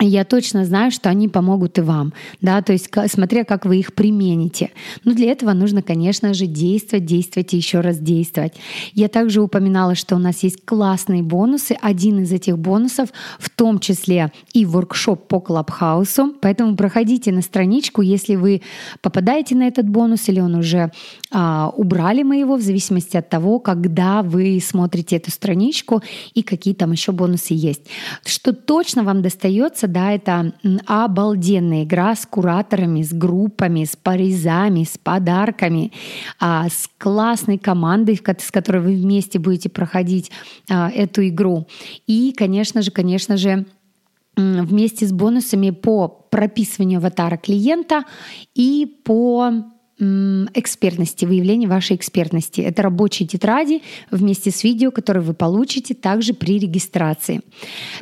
я 0.00 0.24
точно 0.24 0.66
знаю, 0.66 0.90
что 0.90 1.08
они 1.08 1.28
помогут 1.28 1.78
и 1.78 1.80
вам, 1.80 2.12
да, 2.42 2.60
то 2.60 2.72
есть 2.72 2.90
смотря 3.08 3.44
как 3.44 3.64
вы 3.64 3.78
их 3.78 3.94
примените. 3.94 4.70
Но 5.04 5.14
для 5.14 5.32
этого 5.32 5.52
нужно, 5.54 5.82
конечно 5.82 6.34
же, 6.34 6.46
действовать, 6.46 7.06
действовать 7.06 7.54
и 7.54 7.56
еще 7.56 7.80
раз 7.80 7.98
действовать. 7.98 8.52
Я 8.92 9.08
также 9.08 9.40
упоминала, 9.40 9.94
что 9.94 10.16
у 10.16 10.18
нас 10.18 10.42
есть 10.42 10.64
классные 10.64 11.22
бонусы. 11.22 11.76
Один 11.80 12.22
из 12.22 12.32
этих 12.32 12.58
бонусов 12.58 13.08
в 13.38 13.48
том 13.48 13.78
числе 13.78 14.32
и 14.52 14.66
воркшоп 14.66 15.28
по 15.28 15.40
Клабхаусу, 15.40 16.34
поэтому 16.42 16.76
проходите 16.76 17.32
на 17.32 17.40
страничку, 17.40 18.02
если 18.02 18.36
вы 18.36 18.60
попадаете 19.00 19.54
на 19.54 19.66
этот 19.66 19.88
бонус 19.88 20.28
или 20.28 20.40
он 20.40 20.56
уже 20.56 20.92
а, 21.30 21.72
убрали 21.74 22.22
мы 22.22 22.36
его 22.36 22.56
в 22.56 22.60
зависимости 22.60 23.16
от 23.16 23.30
того, 23.30 23.60
когда 23.60 24.22
вы 24.22 24.60
смотрите 24.62 25.16
эту 25.16 25.30
страничку 25.30 26.02
и 26.34 26.42
какие 26.42 26.74
там 26.74 26.92
еще 26.92 27.12
бонусы 27.12 27.54
есть. 27.54 27.82
Что 28.24 28.52
точно 28.52 29.02
вам 29.02 29.22
достается 29.22 29.85
кажется, 29.86 29.88
да, 29.88 30.12
это 30.12 30.52
обалденная 30.86 31.84
игра 31.84 32.14
с 32.14 32.26
кураторами, 32.26 33.02
с 33.02 33.12
группами, 33.12 33.84
с 33.84 33.96
порезами, 33.96 34.84
с 34.84 34.98
подарками, 34.98 35.92
а, 36.38 36.68
с 36.68 36.88
классной 36.98 37.58
командой, 37.58 38.16
с 38.16 38.50
которой 38.50 38.82
вы 38.82 38.96
вместе 38.96 39.38
будете 39.38 39.68
проходить 39.68 40.30
а, 40.70 40.90
эту 40.90 41.26
игру. 41.28 41.66
И, 42.06 42.32
конечно 42.36 42.82
же, 42.82 42.90
конечно 42.90 43.36
же, 43.36 43.66
вместе 44.36 45.06
с 45.06 45.12
бонусами 45.12 45.70
по 45.70 46.08
прописыванию 46.08 46.98
аватара 46.98 47.38
клиента 47.38 48.04
и 48.54 48.86
по 49.04 49.50
экспертности, 49.98 51.24
выявление 51.24 51.68
вашей 51.68 51.96
экспертности. 51.96 52.60
Это 52.60 52.82
рабочие 52.82 53.26
тетради 53.26 53.82
вместе 54.10 54.50
с 54.50 54.62
видео, 54.62 54.90
которые 54.90 55.22
вы 55.22 55.32
получите 55.32 55.94
также 55.94 56.34
при 56.34 56.58
регистрации. 56.58 57.40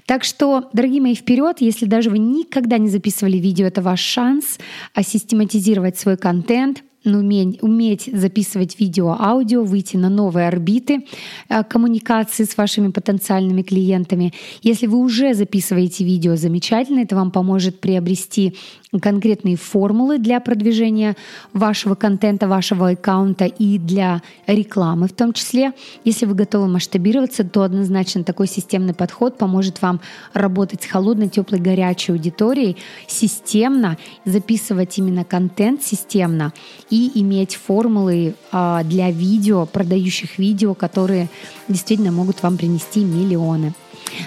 Так 0.04 0.24
что, 0.24 0.68
дорогие 0.72 1.00
мои, 1.00 1.14
вперед, 1.14 1.60
если 1.60 1.86
даже 1.86 2.10
вы 2.10 2.18
никогда 2.18 2.78
не 2.78 2.88
записывали 2.88 3.36
видео, 3.36 3.66
это 3.66 3.80
ваш 3.80 4.00
шанс 4.00 4.58
систематизировать 5.00 5.96
свой 5.96 6.16
контент, 6.16 6.82
уметь, 7.04 7.62
уметь 7.62 8.08
записывать 8.12 8.80
видео, 8.80 9.16
аудио, 9.18 9.62
выйти 9.62 9.96
на 9.96 10.08
новые 10.08 10.48
орбиты 10.48 11.06
э, 11.48 11.62
коммуникации 11.64 12.44
с 12.44 12.56
вашими 12.56 12.88
потенциальными 12.88 13.62
клиентами. 13.62 14.32
Если 14.62 14.86
вы 14.86 14.98
уже 14.98 15.34
записываете 15.34 16.04
видео, 16.04 16.36
замечательно, 16.36 17.00
это 17.00 17.14
вам 17.16 17.30
поможет 17.30 17.80
приобрести 17.80 18.56
конкретные 19.00 19.56
формулы 19.56 20.18
для 20.18 20.40
продвижения 20.40 21.16
вашего 21.52 21.94
контента, 21.94 22.48
вашего 22.48 22.90
аккаунта 22.90 23.44
и 23.44 23.78
для 23.78 24.22
рекламы 24.46 25.08
в 25.08 25.12
том 25.12 25.32
числе. 25.32 25.72
Если 26.04 26.26
вы 26.26 26.34
готовы 26.34 26.68
масштабироваться, 26.68 27.44
то 27.44 27.62
однозначно 27.62 28.24
такой 28.24 28.46
системный 28.46 28.94
подход 28.94 29.38
поможет 29.38 29.82
вам 29.82 30.00
работать 30.32 30.82
с 30.82 30.86
холодной, 30.86 31.28
теплой, 31.28 31.60
горячей 31.60 32.12
аудиторией 32.12 32.76
системно, 33.06 33.98
записывать 34.24 34.98
именно 34.98 35.24
контент 35.24 35.82
системно 35.82 36.52
и 36.90 37.10
иметь 37.14 37.56
формулы 37.56 38.34
а, 38.52 38.82
для 38.84 39.10
видео, 39.10 39.66
продающих 39.66 40.38
видео, 40.38 40.74
которые 40.74 41.28
действительно 41.68 42.12
могут 42.12 42.42
вам 42.42 42.56
принести 42.56 43.04
миллионы. 43.04 43.74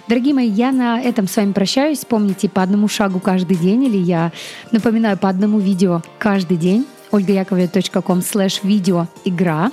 Дорогие 0.07 0.33
мои, 0.33 0.49
я 0.49 0.71
на 0.71 1.01
этом 1.01 1.27
с 1.27 1.35
вами 1.35 1.51
прощаюсь. 1.51 2.05
Помните, 2.05 2.49
по 2.49 2.61
одному 2.61 2.87
шагу 2.87 3.19
каждый 3.19 3.57
день, 3.57 3.83
или 3.83 3.97
я 3.97 4.31
напоминаю, 4.71 5.17
по 5.17 5.29
одному 5.29 5.59
видео 5.59 6.01
каждый 6.19 6.57
день. 6.57 6.85
ольгаяковлева.ком 7.11 8.21
слэш 8.21 8.63
видео 8.63 9.07
игра. 9.25 9.71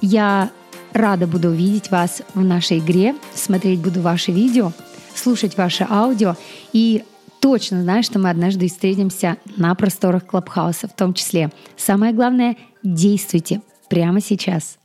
Я 0.00 0.50
рада 0.92 1.26
буду 1.26 1.48
увидеть 1.48 1.90
вас 1.90 2.22
в 2.34 2.42
нашей 2.42 2.78
игре, 2.78 3.14
смотреть 3.34 3.80
буду 3.80 4.00
ваши 4.00 4.32
видео, 4.32 4.72
слушать 5.14 5.56
ваше 5.56 5.86
аудио 5.88 6.36
и 6.72 7.04
точно 7.40 7.82
знаю, 7.82 8.02
что 8.02 8.18
мы 8.18 8.30
однажды 8.30 8.68
встретимся 8.68 9.36
на 9.56 9.74
просторах 9.74 10.26
Клабхауса 10.26 10.88
в 10.88 10.94
том 10.94 11.14
числе. 11.14 11.50
Самое 11.76 12.12
главное— 12.12 12.56
действуйте 12.82 13.60
прямо 13.88 14.20
сейчас. 14.20 14.78